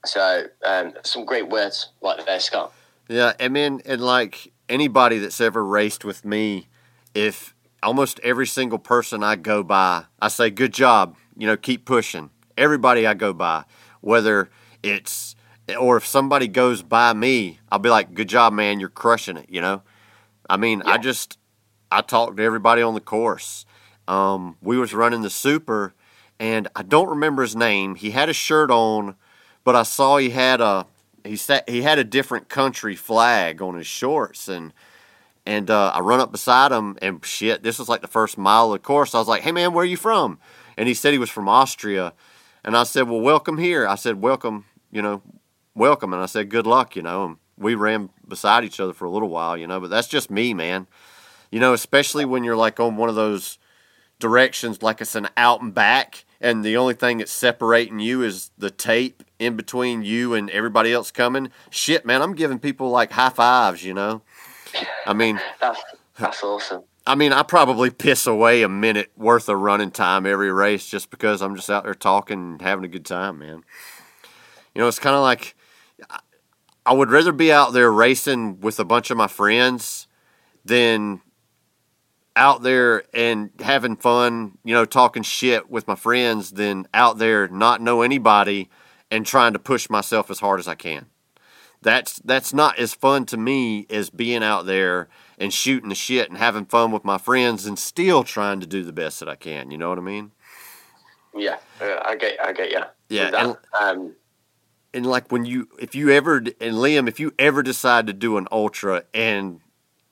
[0.06, 2.74] so um, some great words right there, Scott.
[3.08, 6.68] Yeah, I mean, and like anybody that's ever raced with me,
[7.14, 11.86] if almost every single person I go by, I say, good job, you know, keep
[11.86, 12.30] pushing.
[12.58, 13.66] Everybody I go by,
[14.02, 14.50] whether
[14.82, 15.36] it's,
[15.80, 19.46] or if somebody goes by me, I'll be like, good job, man, you're crushing it,
[19.50, 19.82] you know?
[20.50, 21.38] I mean, I just,
[21.92, 23.66] I talk to everybody on the course.
[24.08, 25.94] Um, we was running the super,
[26.40, 27.96] and I don't remember his name.
[27.96, 29.16] He had a shirt on,
[29.64, 30.86] but I saw he had a
[31.24, 34.74] he sat he had a different country flag on his shorts, and
[35.46, 38.68] and uh, I run up beside him, and shit, this was like the first mile
[38.68, 39.16] of the course.
[39.16, 40.40] I was like, "Hey man, where are you from?"
[40.76, 42.14] And he said he was from Austria,
[42.66, 45.22] and I said, "Well, welcome here." I said, "Welcome, you know,
[45.76, 47.26] welcome," and I said, "Good luck," you know.
[47.26, 49.80] And we ran beside each other for a little while, you know.
[49.80, 50.88] But that's just me, man.
[51.52, 53.60] You know, especially when you're like on one of those
[54.20, 58.52] directions, like it's an out and back, and the only thing that's separating you is
[58.58, 63.12] the tape in between you and everybody else coming, shit, man, I'm giving people like
[63.12, 64.22] high fives, you know?
[65.06, 65.82] I mean, that's,
[66.20, 66.84] that's awesome.
[67.06, 71.10] I mean, I probably piss away a minute worth of running time every race just
[71.10, 73.64] because I'm just out there talking and having a good time, man.
[74.74, 75.56] You know, it's kind of like
[76.86, 80.08] I would rather be out there racing with a bunch of my friends
[80.66, 81.22] than
[82.36, 87.48] out there and having fun, you know, talking shit with my friends than out there
[87.48, 88.70] not know anybody
[89.12, 91.06] and trying to push myself as hard as I can.
[91.82, 96.30] That's that's not as fun to me as being out there and shooting the shit
[96.30, 99.36] and having fun with my friends and still trying to do the best that I
[99.36, 99.70] can.
[99.70, 100.32] You know what I mean?
[101.36, 102.80] Yeah, uh, I get, I get you.
[103.10, 104.16] Yeah, That, and- um,
[104.94, 108.38] and like when you if you ever and Liam if you ever decide to do
[108.38, 109.60] an ultra and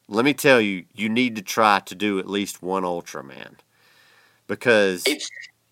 [0.07, 3.57] let me tell you you need to try to do at least one ultra man
[4.47, 5.29] because it's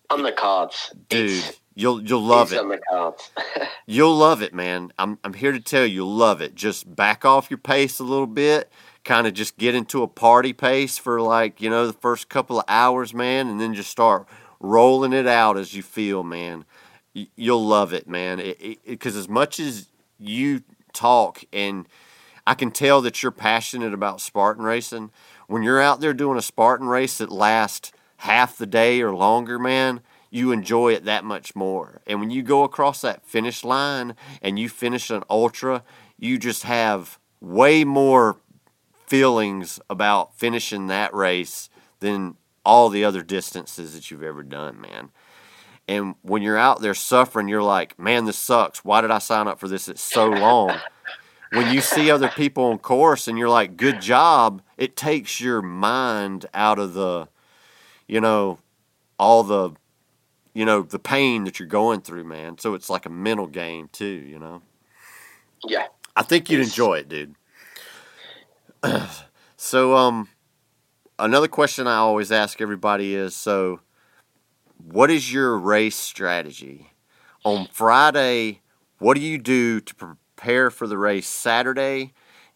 [0.08, 2.58] on the cards, dude It's, you'll you'll love it.
[2.58, 3.30] on the cards.
[3.86, 4.92] you'll love it man.
[4.98, 6.54] I'm I'm here to tell you you'll love it.
[6.54, 8.70] Just back off your pace a little bit
[9.04, 12.58] kind of just get into a party pace for like you know the first couple
[12.58, 14.26] of hours man and then just start
[14.60, 16.64] rolling it out as you feel man
[17.12, 18.54] you'll love it man
[18.86, 19.88] because as much as
[20.18, 21.88] you talk and
[22.46, 25.10] i can tell that you're passionate about spartan racing
[25.46, 29.58] when you're out there doing a spartan race that lasts half the day or longer
[29.58, 30.00] man
[30.30, 34.58] you enjoy it that much more and when you go across that finish line and
[34.58, 35.82] you finish an ultra
[36.18, 38.36] you just have way more
[39.06, 45.10] feelings about finishing that race than all the other distances that you've ever done, man.
[45.90, 48.84] And when you're out there suffering, you're like, man, this sucks.
[48.84, 49.88] Why did I sign up for this?
[49.88, 50.78] It's so long.
[51.52, 55.60] when you see other people on course and you're like, good job, it takes your
[55.60, 57.26] mind out of the,
[58.06, 58.60] you know,
[59.18, 59.72] all the,
[60.54, 62.58] you know, the pain that you're going through, man.
[62.58, 64.62] So it's like a mental game too, you know.
[65.66, 67.34] yeah, I think you'd enjoy it, dude.
[69.56, 70.28] so, um,
[71.18, 73.80] another question I always ask everybody is so,
[74.84, 76.92] what is your race strategy?
[77.44, 78.60] On Friday,
[78.98, 82.12] what do you do to prepare for the race Saturday?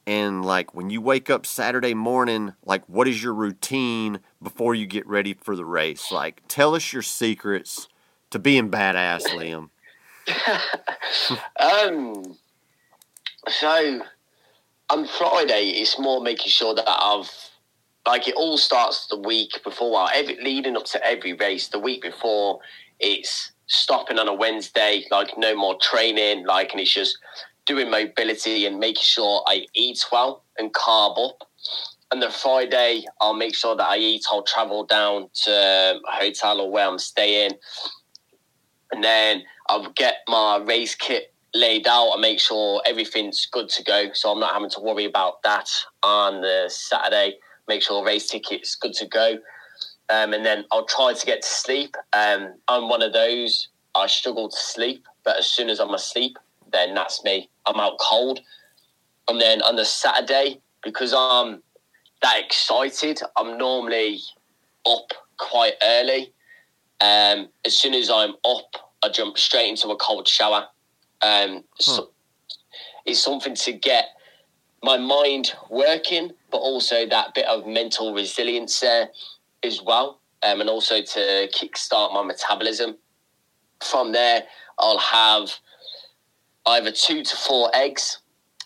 [0.06, 4.86] And, like, when you wake up Saturday morning, like, what is your routine before you
[4.86, 6.12] get ready for the race?
[6.12, 7.88] Like, tell us your secrets
[8.30, 9.70] to being badass, Liam.
[11.60, 12.36] Um,
[13.48, 14.02] so
[14.90, 17.30] on Friday, it's more making sure that I've
[18.06, 20.08] like it all starts the week before.
[20.12, 22.60] Every leading up to every race, the week before,
[23.00, 27.18] it's stopping on a Wednesday, like no more training, like, and it's just
[27.66, 31.48] doing mobility and making sure I eat well and carb up.
[32.10, 34.24] And the Friday, I'll make sure that I eat.
[34.30, 37.52] I'll travel down to a hotel or where I'm staying,
[38.92, 43.82] and then I'll get my race kit laid out and make sure everything's good to
[43.82, 44.12] go.
[44.12, 45.68] So I'm not having to worry about that
[46.02, 47.38] on the Saturday.
[47.68, 49.38] Make sure the race ticket's good to go.
[50.10, 51.96] Um, and then I'll try to get to sleep.
[52.12, 56.36] Um, I'm one of those, I struggle to sleep, but as soon as I'm asleep,
[56.72, 57.48] then that's me.
[57.66, 58.40] I'm out cold.
[59.28, 61.62] And then on the Saturday, because I'm
[62.22, 64.20] that excited, I'm normally
[64.86, 66.32] up quite early.
[67.00, 70.66] Um, as soon as I'm up, I jump straight into a cold shower.
[71.22, 72.10] Um, so
[73.06, 74.06] it's something to get
[74.84, 79.08] my mind working, but also that bit of mental resilience there
[79.62, 82.98] as well, um, and also to kickstart my metabolism.
[83.82, 84.42] From there,
[84.78, 85.54] I'll have
[86.66, 88.18] either two to four eggs,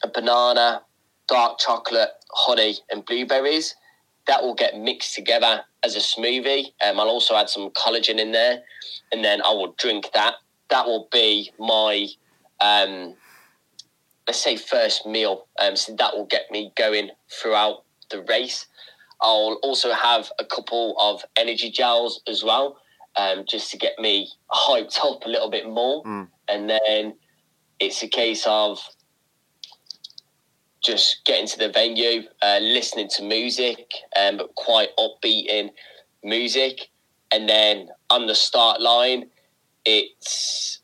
[0.03, 0.83] a banana,
[1.29, 3.77] dark chocolate, honey, and blueberries.
[4.27, 6.73] That will get mixed together as a smoothie.
[6.85, 8.63] Um, I'll also add some collagen in there,
[9.13, 10.35] and then I will drink that.
[10.71, 12.09] That will be my
[12.61, 13.15] um,
[14.29, 15.47] let's say first meal.
[15.61, 18.67] Um, so that will get me going throughout the race.
[19.23, 22.79] I'll also have a couple of energy gels as well,
[23.17, 26.05] um, just to get me hyped up a little bit more.
[26.05, 26.29] Mm.
[26.47, 27.15] And then
[27.81, 28.79] it's a case of
[30.85, 35.71] just getting to the venue, uh, listening to music, um, but quite upbeating
[36.23, 36.91] music.
[37.33, 39.31] And then on the start line,
[39.87, 40.81] it's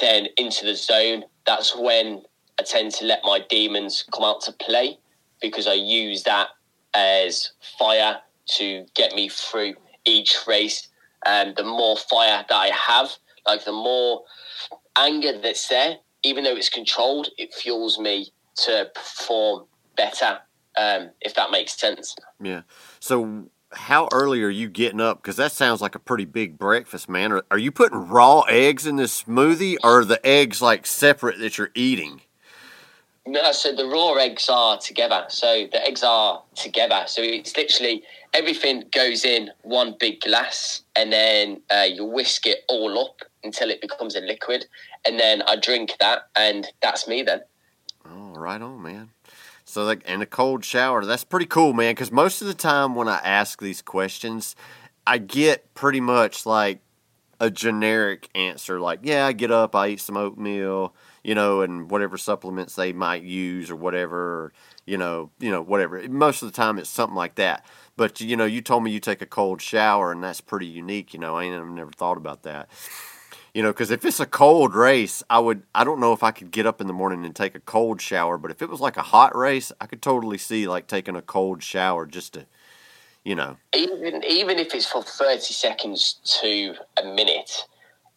[0.00, 1.24] then into the zone.
[1.46, 2.22] That's when
[2.58, 4.98] I tend to let my demons come out to play
[5.40, 6.48] because I use that
[6.94, 8.20] as fire
[8.56, 10.88] to get me through each race.
[11.26, 13.10] And the more fire that I have,
[13.46, 14.22] like the more
[14.96, 18.32] anger that's there, even though it's controlled, it fuels me
[18.64, 20.38] to perform better.
[20.78, 22.14] Um, if that makes sense.
[22.40, 22.62] Yeah.
[23.00, 25.22] So how early are you getting up?
[25.22, 27.32] Because that sounds like a pretty big breakfast, man.
[27.32, 31.38] Are, are you putting raw eggs in this smoothie, or are the eggs like separate
[31.38, 32.20] that you're eating?
[33.28, 35.24] No, so the raw eggs are together.
[35.28, 37.04] So the eggs are together.
[37.06, 42.58] So it's literally everything goes in one big glass, and then uh, you whisk it
[42.68, 44.66] all up until it becomes a liquid,
[45.06, 47.40] and then I drink that, and that's me then.
[48.08, 49.10] Oh, right on, man.
[49.64, 51.04] So like, in a cold shower.
[51.04, 51.92] That's pretty cool, man.
[51.92, 54.54] Because most of the time when I ask these questions,
[55.04, 56.80] I get pretty much like
[57.40, 60.94] a generic answer, like, "Yeah, I get up, I eat some oatmeal."
[61.26, 64.52] You know, and whatever supplements they might use or whatever,
[64.84, 66.00] you know, you know, whatever.
[66.08, 67.66] Most of the time it's something like that.
[67.96, 71.12] But you know, you told me you take a cold shower, and that's pretty unique.
[71.12, 72.68] You know, I ain't never thought about that.
[73.54, 75.64] You know, because if it's a cold race, I would.
[75.74, 78.00] I don't know if I could get up in the morning and take a cold
[78.00, 81.16] shower, but if it was like a hot race, I could totally see like taking
[81.16, 82.46] a cold shower just to,
[83.24, 83.56] you know.
[83.74, 87.66] Even even if it's for thirty seconds to a minute,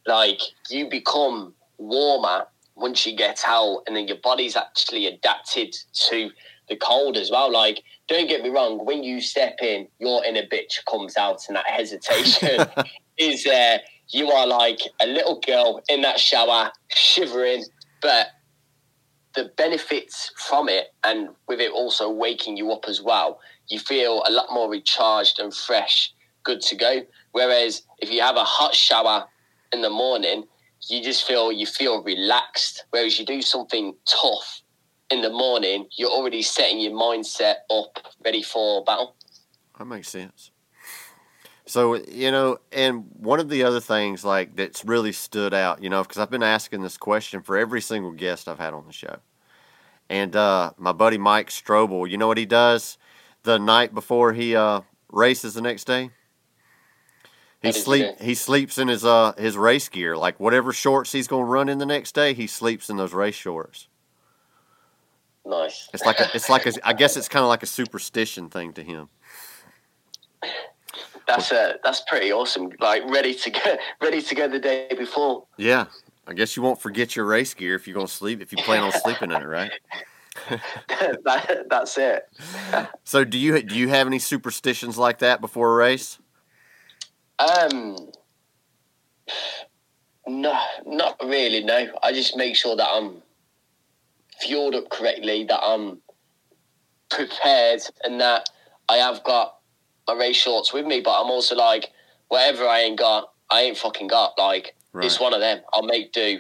[0.06, 2.46] like you become warmer
[2.80, 6.30] once you get out and then your body's actually adapted to
[6.70, 7.52] the cold as well.
[7.52, 11.56] Like, don't get me wrong, when you step in, your inner bitch comes out and
[11.58, 12.68] that hesitation
[13.18, 13.76] is there.
[13.76, 17.64] Uh, you are like a little girl in that shower, shivering,
[18.02, 18.28] but
[19.36, 24.24] the benefits from it and with it also waking you up as well, you feel
[24.28, 26.12] a lot more recharged and fresh,
[26.44, 27.02] good to go.
[27.34, 29.26] Whereas if you have a hot shower
[29.72, 30.46] in the morning,
[30.90, 32.86] you just feel you feel relaxed.
[32.90, 34.62] Whereas you do something tough
[35.10, 39.16] in the morning, you're already setting your mindset up ready for battle.
[39.78, 40.52] That makes sense.
[41.66, 45.90] So you know, and one of the other things like that's really stood out, you
[45.90, 48.94] know, because I've been asking this question for every single guest I've had on the
[48.94, 49.18] show,
[50.10, 52.98] and uh, my buddy Mike Strobel, you know what he does
[53.44, 54.82] the night before he uh,
[55.12, 56.10] races the next day?
[57.62, 61.44] He sleep he sleeps in his uh his race gear, like whatever shorts he's gonna
[61.44, 62.34] run in the next day.
[62.34, 63.90] He sleeps in those race shorts.
[65.46, 65.90] Nice.
[65.94, 68.72] It's like a, it's like a, I guess it's kind of like a superstition thing
[68.74, 69.10] to him.
[71.28, 72.70] That's a that's pretty awesome.
[72.80, 75.46] Like ready to go, ready to go the day before.
[75.58, 75.88] Yeah,
[76.28, 78.42] I guess you won't forget your race gear if you're gonna sleep.
[78.42, 79.72] If you plan on sleeping in it, right?
[81.26, 82.24] that, that's it.
[83.04, 86.20] so, do you do you have any superstitions like that before a race?
[87.40, 88.10] Um,
[90.28, 91.64] no, not really.
[91.64, 93.22] No, I just make sure that I'm
[94.40, 96.02] fueled up correctly, that I'm
[97.10, 98.50] prepared, and that
[98.90, 99.58] I have got
[100.08, 101.02] my race shorts with me.
[101.02, 101.90] But I'm also like,
[102.28, 104.38] whatever I ain't got, I ain't fucking got.
[104.38, 105.06] Like, right.
[105.06, 105.62] it's one of them.
[105.74, 106.40] I'll make do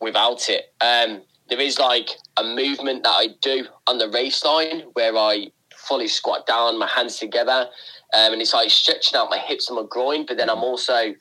[0.00, 0.72] without it.
[0.80, 5.48] Um, there is like a movement that I do on the race line where I
[5.74, 7.66] fully squat down, my hands together,
[8.14, 10.26] um, and it's like stretching out my hips and my groin.
[10.26, 11.14] But then I'm also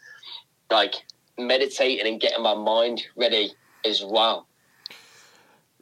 [0.72, 0.96] like
[1.38, 3.54] meditating and getting my mind ready
[3.86, 4.48] as well.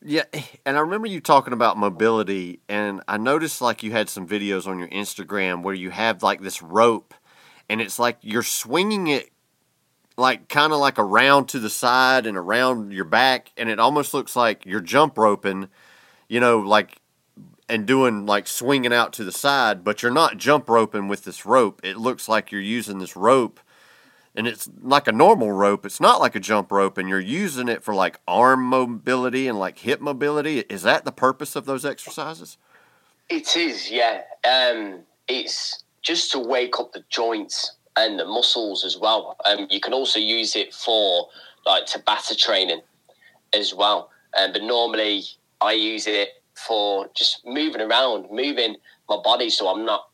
[0.03, 0.24] Yeah,
[0.66, 4.68] and I remember you talking about mobility, and I noticed like you had some videos
[4.68, 7.16] on your Instagram where you have like this rope,
[7.68, 9.32] and it's like you're swinging it
[10.16, 14.14] like kind of like around to the side and around your back, and it almost
[14.14, 15.68] looks like you're jump roping,
[16.30, 17.01] you know, like
[17.70, 21.45] and doing like swinging out to the side, but you're not jump roping with this
[21.45, 21.82] rope.
[21.84, 23.59] It looks like you're using this rope
[24.36, 25.86] and it's like a normal rope.
[25.86, 29.59] It's not like a jump rope and you're using it for like arm mobility and
[29.59, 30.59] like hip mobility.
[30.70, 32.57] Is that the purpose of those exercises?
[33.30, 34.22] It is, yeah.
[34.47, 39.36] Um, it's just to wake up the joints and the muscles as well.
[39.45, 41.28] Um, you can also use it for
[41.65, 42.82] like Tabata training
[43.53, 44.11] as well.
[44.39, 45.24] Um, but normally
[45.59, 48.76] I use it for just moving around, moving
[49.08, 50.10] my body so I'm not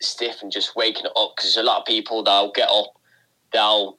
[0.00, 1.34] stiff and just waking up.
[1.36, 2.92] Because a lot of people they'll get up,
[3.52, 3.98] they'll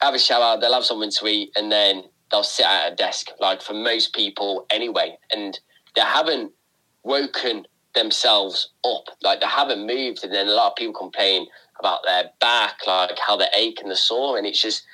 [0.00, 3.28] have a shower, they'll have something to eat, and then they'll sit at a desk.
[3.38, 5.58] Like for most people, anyway, and
[5.94, 6.52] they haven't
[7.02, 10.24] woken themselves up, like they haven't moved.
[10.24, 11.46] And then a lot of people complain
[11.78, 14.84] about their back, like how they ache and the sore, and it's just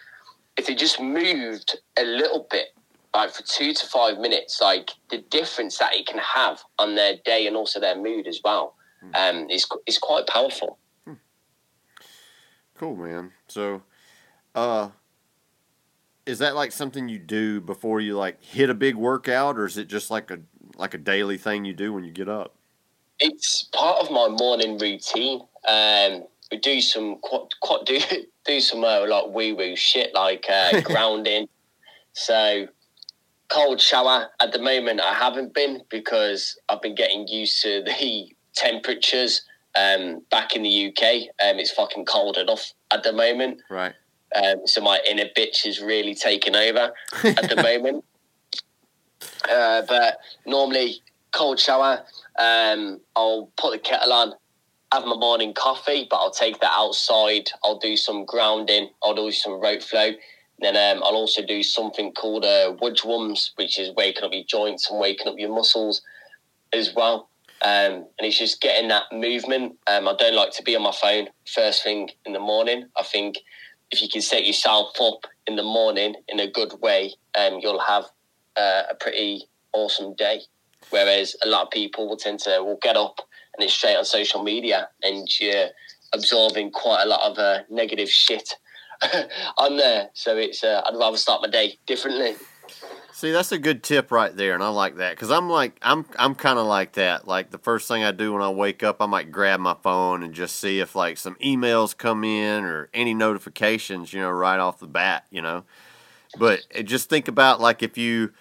[0.56, 2.68] if they just moved a little bit
[3.16, 7.14] like for two to five minutes, like the difference that it can have on their
[7.24, 9.10] day and also their mood as well, hmm.
[9.14, 10.78] um, is is quite powerful.
[11.06, 11.14] Hmm.
[12.74, 13.32] Cool, man.
[13.48, 13.82] So,
[14.54, 14.90] uh,
[16.26, 19.78] is that like something you do before you like hit a big workout, or is
[19.78, 20.40] it just like a
[20.76, 22.54] like a daily thing you do when you get up?
[23.18, 25.40] It's part of my morning routine.
[25.66, 27.98] Um, we do some quite, quite do
[28.44, 31.48] do some uh, like woo woo shit like uh, grounding.
[32.12, 32.68] So
[33.48, 38.34] cold shower at the moment I haven't been because I've been getting used to the
[38.54, 39.42] temperatures
[39.78, 41.02] Um, back in the UK,
[41.44, 43.60] um, it's fucking cold enough at the moment.
[43.68, 43.92] Right.
[44.34, 46.92] Um, so my inner bitch is really taking over
[47.22, 48.02] at the moment.
[49.50, 52.04] Uh, but normally, cold shower.
[52.38, 54.32] Um, I'll put the kettle on,
[54.92, 57.50] have my morning coffee, but I'll take that outside.
[57.62, 58.88] I'll do some grounding.
[59.02, 60.12] I'll do some rope flow.
[60.58, 64.90] Then um, I'll also do something called uh, Wudgwums, which is waking up your joints
[64.90, 66.02] and waking up your muscles
[66.72, 67.28] as well.
[67.62, 69.76] Um, and it's just getting that movement.
[69.86, 72.86] Um, I don't like to be on my phone first thing in the morning.
[72.96, 73.38] I think
[73.90, 77.80] if you can set yourself up in the morning in a good way, um, you'll
[77.80, 78.04] have
[78.56, 80.40] uh, a pretty awesome day.
[80.90, 83.20] Whereas a lot of people will tend to will get up
[83.54, 85.68] and it's straight on social media, and you're
[86.12, 88.54] absorbing quite a lot of uh, negative shit
[89.58, 90.10] on there.
[90.14, 92.34] So it's uh, I'd rather start my day differently.
[93.12, 96.04] See, that's a good tip right there, and I like that because I'm like I'm
[96.18, 97.26] I'm kind of like that.
[97.26, 100.22] Like the first thing I do when I wake up, I might grab my phone
[100.22, 104.58] and just see if like some emails come in or any notifications, you know, right
[104.58, 105.64] off the bat, you know.
[106.38, 108.32] But eh, just think about like if you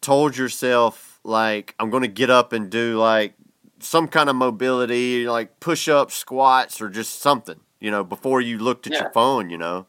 [0.00, 3.34] told yourself like I'm going to get up and do like
[3.80, 8.58] some kind of mobility, like push ups, squats, or just something, you know, before you
[8.58, 9.00] looked at Yeah.
[9.00, 9.86] your phone, you know.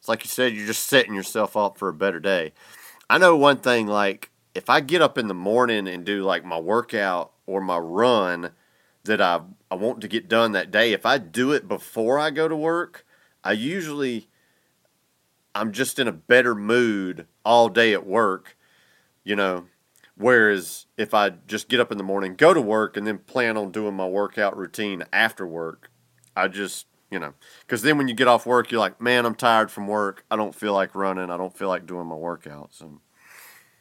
[0.00, 2.54] It's like you said, you're just setting yourself up for a better day.
[3.10, 6.42] I know one thing, like if I get up in the morning and do like
[6.42, 8.52] my workout or my run
[9.04, 12.30] that I I want to get done that day, if I do it before I
[12.30, 13.04] go to work,
[13.44, 14.28] I usually
[15.54, 18.56] I'm just in a better mood all day at work,
[19.22, 19.66] you know.
[20.16, 23.56] Whereas if I just get up in the morning, go to work, and then plan
[23.56, 25.90] on doing my workout routine after work,
[26.36, 29.34] I just, you know, because then when you get off work, you're like, man, I'm
[29.34, 30.24] tired from work.
[30.30, 31.30] I don't feel like running.
[31.30, 32.80] I don't feel like doing my workouts.
[32.80, 32.98] And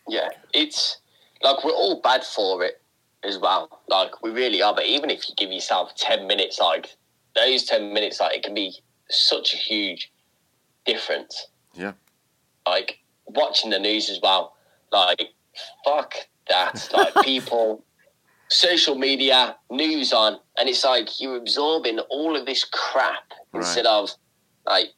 [0.07, 0.97] Yeah, it's
[1.41, 2.81] like we're all bad for it
[3.23, 3.81] as well.
[3.87, 4.73] Like we really are.
[4.73, 6.95] But even if you give yourself ten minutes, like
[7.35, 8.75] those ten minutes, like it can be
[9.09, 10.11] such a huge
[10.85, 11.47] difference.
[11.75, 11.93] Yeah.
[12.67, 14.55] Like watching the news as well.
[14.91, 15.33] Like
[15.85, 16.15] fuck
[16.49, 16.89] that.
[16.91, 17.83] Like people,
[18.49, 23.61] social media, news on, and it's like you're absorbing all of this crap Right.
[23.61, 24.11] instead of
[24.65, 24.89] like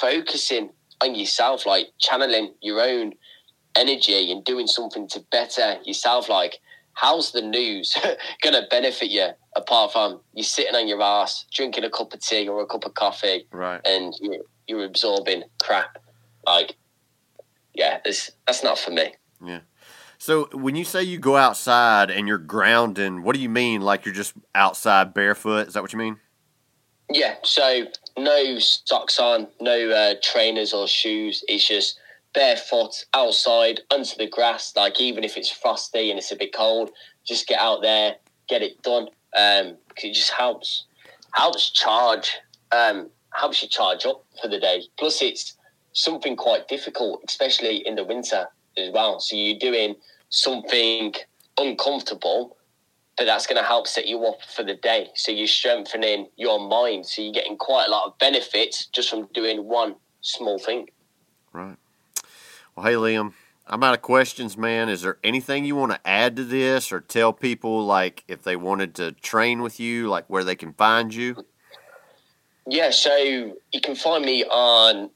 [0.00, 0.70] focusing
[1.00, 3.14] on yourself, like channeling your own
[3.74, 6.28] energy and doing something to better yourself.
[6.28, 6.58] Like,
[6.94, 7.94] how's the news
[8.42, 12.20] going to benefit you apart from you sitting on your ass, drinking a cup of
[12.20, 13.80] tea or a cup of coffee, right.
[13.86, 15.98] and you're, you're absorbing crap?
[16.46, 16.76] Like,
[17.74, 19.14] yeah, this, that's not for me.
[20.18, 23.80] So when you say you go outside and you're grounding, what do you mean?
[23.82, 25.68] Like you're just outside barefoot?
[25.68, 26.18] Is that what you mean?
[27.10, 27.84] Yeah, so
[28.18, 31.44] no socks on, no uh, trainers or shoes.
[31.46, 31.98] It's just
[32.34, 34.74] barefoot outside onto the grass.
[34.74, 36.90] Like even if it's frosty and it's a bit cold,
[37.24, 38.16] just get out there,
[38.48, 39.08] get it done.
[39.36, 40.84] Um, 'cause it just helps
[41.32, 42.32] helps charge,
[42.72, 44.82] um, helps you charge up for the day.
[44.96, 45.54] Plus, it's
[45.92, 49.20] something quite difficult, especially in the winter as well.
[49.20, 49.96] So you're doing
[50.28, 51.14] something
[51.58, 52.56] uncomfortable
[53.16, 55.08] but that's going to help set you up for the day.
[55.14, 57.06] So you're strengthening your mind.
[57.06, 60.90] So you're getting quite a lot of benefits just from doing one small thing.
[61.52, 61.76] Right.
[62.74, 63.32] Well, hey, Liam,
[63.66, 64.90] I'm out of questions, man.
[64.90, 68.54] Is there anything you want to add to this or tell people, like, if they
[68.54, 71.36] wanted to train with you, like where they can find you?
[72.68, 75.08] Yeah, so you can find me on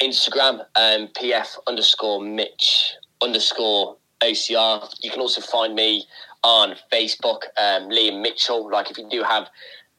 [0.00, 2.92] Instagram, um, pf underscore Mitch
[3.22, 4.92] underscore OCR.
[5.00, 6.06] You can also find me
[6.42, 8.70] on Facebook, um, Liam Mitchell.
[8.70, 9.48] Like if you do have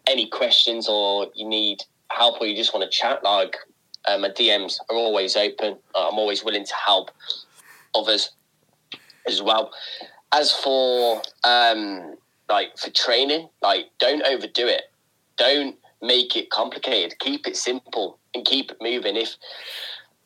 [0.07, 3.55] any questions or you need help or you just want to chat, like
[4.07, 5.77] uh, my DMs are always open.
[5.94, 7.11] Uh, I'm always willing to help
[7.95, 8.31] others
[9.27, 9.72] as well.
[10.31, 12.15] As for um,
[12.49, 14.84] like for training, like don't overdo it.
[15.38, 17.18] Don't make it complicated.
[17.19, 19.15] Keep it simple and keep it moving.
[19.15, 19.35] If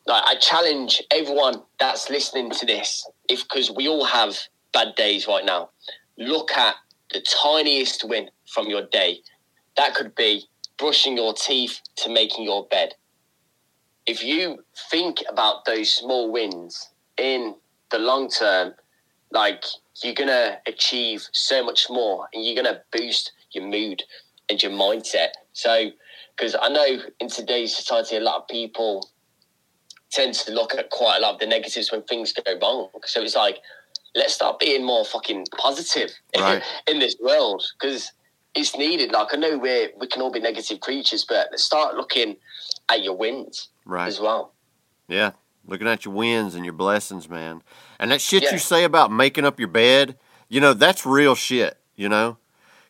[0.06, 4.36] like I challenge everyone that's listening to this, if because we all have
[4.72, 5.70] bad days right now,
[6.18, 6.76] look at
[7.12, 9.20] the tiniest win from your day.
[9.76, 10.44] That could be
[10.76, 12.94] brushing your teeth to making your bed.
[14.06, 17.54] If you think about those small wins in
[17.90, 18.74] the long term,
[19.30, 19.64] like
[20.02, 24.02] you're gonna achieve so much more and you're gonna boost your mood
[24.50, 25.28] and your mindset.
[25.54, 25.90] So,
[26.36, 29.08] because I know in today's society, a lot of people
[30.14, 32.88] tend to look at quite a lot of the negatives when things go wrong.
[33.04, 33.58] So it's like,
[34.14, 36.62] let's start being more fucking positive Right.
[36.86, 38.12] in this world because
[38.54, 39.12] it's needed.
[39.12, 42.36] Like I know we we can all be negative creatures, but let's start looking
[42.88, 44.06] at your wins Right.
[44.06, 44.52] as well.
[45.08, 45.32] Yeah.
[45.66, 47.62] Looking at your wins and your blessings, man.
[47.98, 48.52] And that shit Yeah.
[48.52, 50.16] you say about making up your bed,
[50.48, 52.36] you know, that's real shit, you know?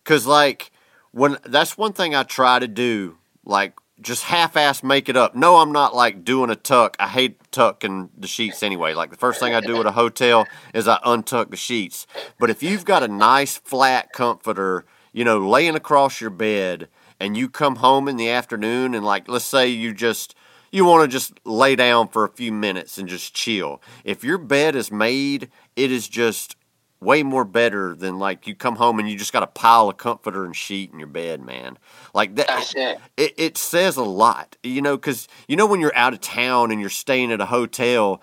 [0.03, 0.71] Because, like,
[1.13, 3.73] when that's one thing I try to do, like
[4.05, 5.35] just half-ass make it up.
[5.35, 6.97] No, I'm not like doing a tuck.
[7.01, 8.95] I hate tucking the sheets anyway.
[8.95, 12.07] Like the first thing I do at a hotel is I untuck the sheets.
[12.39, 16.89] But if you've got a nice flat comforter, you know, laying across your bed,
[17.21, 20.35] and you come home in the afternoon, and like let's say you just
[20.71, 23.81] you want to just lay down for a few minutes and just chill.
[24.03, 26.57] If your bed is made, it is just
[27.05, 29.97] way more better than like you come home and you just got a pile of
[29.97, 31.79] comforter and sheet in your bed, man.
[32.15, 32.99] Like that, That's it.
[33.17, 36.71] it, it says a lot, you know, because you know when you're out of town
[36.71, 38.21] and you're staying at a hotel,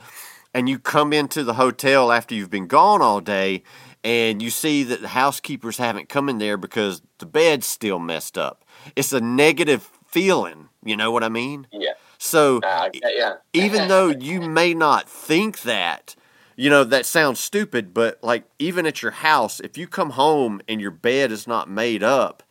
[0.53, 3.63] and you come into the hotel after you've been gone all day,
[4.03, 8.37] and you see that the housekeepers haven't come in there because the bed's still messed
[8.37, 8.65] up.
[8.95, 10.69] It's a negative feeling.
[10.83, 11.67] You know what I mean?
[11.71, 11.93] Yeah.
[12.17, 13.35] So Uh, yeah.
[13.53, 16.15] even though you may not think that,
[16.55, 20.61] you know, that sounds stupid, but like even at your house, if you come home
[20.67, 22.43] and your bed is not made up,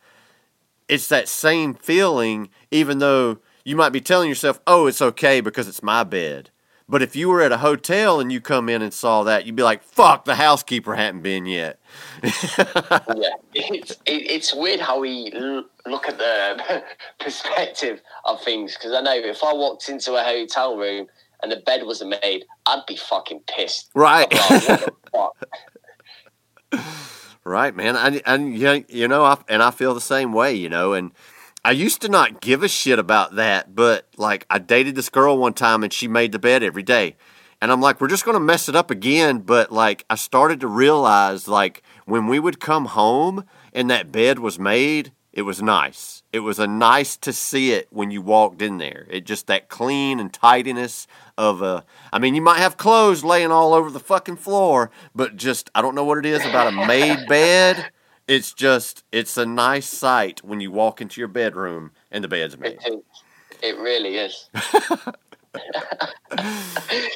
[0.87, 5.67] it's that same feeling, even though you might be telling yourself, oh, it's okay because
[5.67, 6.49] it's my bed.
[6.91, 9.55] But if you were at a hotel and you come in and saw that, you'd
[9.55, 11.79] be like, fuck, the housekeeper hadn't been yet.
[12.23, 15.31] yeah, it's it, it's weird how we
[15.85, 16.83] look at the
[17.21, 18.75] perspective of things.
[18.75, 21.07] Because I know if I walked into a hotel room
[21.41, 23.89] and the bed wasn't made, I'd be fucking pissed.
[23.95, 24.31] Right.
[24.31, 25.37] Like, what the fuck?
[27.43, 27.95] Right, man.
[27.95, 30.93] And and you you know, I, and I feel the same way, you know.
[30.93, 31.11] And
[31.65, 35.37] I used to not give a shit about that, but like I dated this girl
[35.37, 37.15] one time, and she made the bed every day,
[37.59, 39.39] and I'm like, we're just gonna mess it up again.
[39.39, 44.37] But like, I started to realize, like, when we would come home and that bed
[44.37, 46.20] was made, it was nice.
[46.33, 49.05] It was a nice to see it when you walked in there.
[49.09, 51.83] It just that clean and tidiness of a.
[52.13, 55.81] I mean, you might have clothes laying all over the fucking floor, but just I
[55.81, 57.91] don't know what it is about a made bed.
[58.27, 62.57] It's just it's a nice sight when you walk into your bedroom and the bed's
[62.57, 62.77] made.
[62.85, 63.03] It,
[63.61, 64.49] it really is.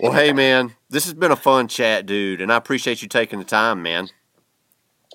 [0.02, 3.40] Well, hey man, this has been a fun chat, dude, and I appreciate you taking
[3.40, 4.10] the time, man.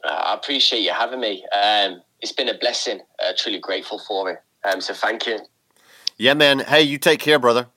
[0.03, 1.45] Uh, I appreciate you having me.
[1.55, 3.01] Um, it's been a blessing.
[3.23, 4.43] Uh, truly grateful for it.
[4.65, 5.39] Um, so thank you.
[6.17, 6.61] Yeah, man.
[6.61, 7.69] Hey, you take care, brother.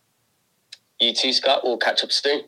[0.99, 1.61] You too, Scott.
[1.63, 2.43] We'll catch up soon.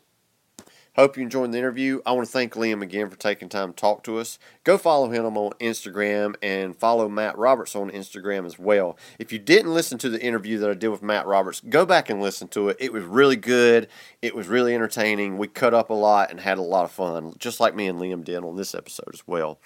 [0.96, 2.00] Hope you enjoyed the interview.
[2.06, 4.38] I want to thank Liam again for taking time to talk to us.
[4.64, 8.96] Go follow him on Instagram and follow Matt Roberts on Instagram as well.
[9.18, 12.08] If you didn't listen to the interview that I did with Matt Roberts, go back
[12.08, 12.78] and listen to it.
[12.80, 13.88] It was really good.
[14.22, 15.36] It was really entertaining.
[15.36, 18.00] We cut up a lot and had a lot of fun, just like me and
[18.00, 19.58] Liam did on this episode as well.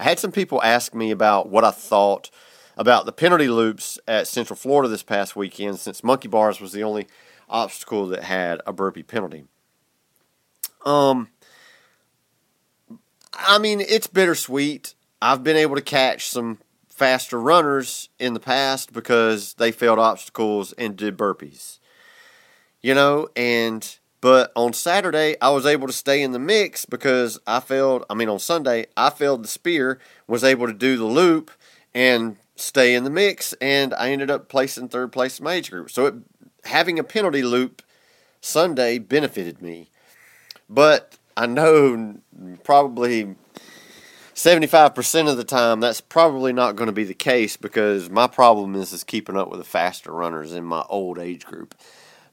[0.00, 2.30] I had some people ask me about what I thought
[2.74, 6.82] about the penalty loops at Central Florida this past weekend since Monkey Bars was the
[6.82, 7.06] only
[7.50, 9.44] obstacle that had a burpee penalty.
[10.86, 11.28] Um,
[13.34, 14.94] I mean, it's bittersweet.
[15.20, 20.72] I've been able to catch some faster runners in the past because they failed obstacles
[20.78, 21.78] and did burpees.
[22.80, 27.38] You know, and but on Saturday I was able to stay in the mix because
[27.46, 28.04] I failed.
[28.10, 31.50] I mean, on Sunday I failed the spear, was able to do the loop
[31.94, 35.70] and stay in the mix, and I ended up placing third place in my age
[35.70, 35.90] group.
[35.90, 36.14] So it,
[36.64, 37.82] having a penalty loop
[38.40, 39.88] Sunday benefited me.
[40.68, 42.16] But I know
[42.64, 43.34] probably
[44.34, 48.74] 75% of the time that's probably not going to be the case because my problem
[48.74, 51.74] is, is keeping up with the faster runners in my old age group.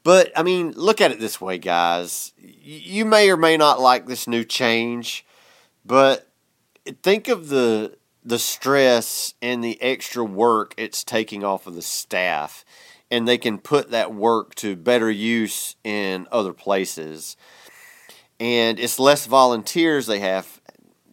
[0.02, 2.32] But I mean, look at it this way, guys.
[2.38, 5.26] You may or may not like this new change,
[5.84, 6.28] but
[7.02, 12.64] think of the the stress and the extra work it's taking off of the staff
[13.10, 17.36] and they can put that work to better use in other places
[18.38, 20.60] and it's less volunteers they have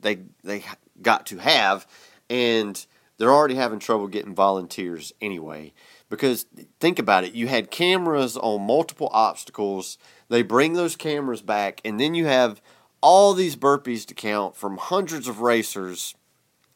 [0.02, 0.64] they they
[1.02, 1.88] got to have
[2.30, 2.86] and
[3.18, 5.72] they're already having trouble getting volunteers anyway
[6.15, 6.45] because
[6.79, 9.97] think about it you had cameras on multiple obstacles
[10.29, 12.61] they bring those cameras back and then you have
[13.01, 16.15] all these burpees to count from hundreds of racers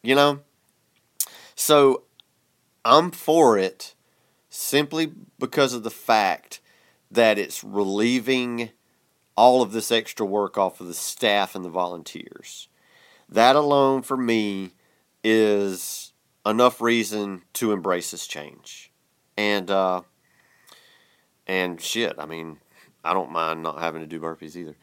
[0.02, 0.40] you know
[1.54, 2.02] so
[2.84, 3.94] i'm for it
[4.48, 6.60] simply because of the fact
[7.10, 8.70] that it's relieving
[9.36, 12.68] all of this extra work off of the staff and the volunteers.
[13.28, 14.72] That alone for me
[15.24, 16.12] is
[16.44, 18.89] enough reason to embrace this change.
[19.40, 20.02] And uh
[21.46, 22.58] and shit, I mean,
[23.02, 24.76] I don't mind not having to do burpees either.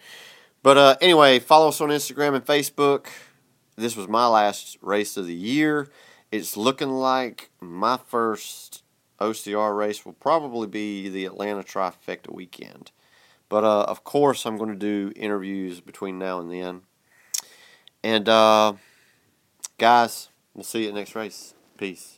[0.64, 3.06] But uh anyway, follow us on Instagram and Facebook.
[3.76, 5.90] This was my last race of the year.
[6.32, 8.82] It's looking like my first
[9.20, 12.92] OCR race will probably be the Atlanta Trifecta weekend.
[13.50, 16.82] But uh, of course, I'm going to do interviews between now and then.
[18.04, 18.74] And uh,
[19.78, 21.54] guys, we'll see you at next race.
[21.78, 22.18] Peace.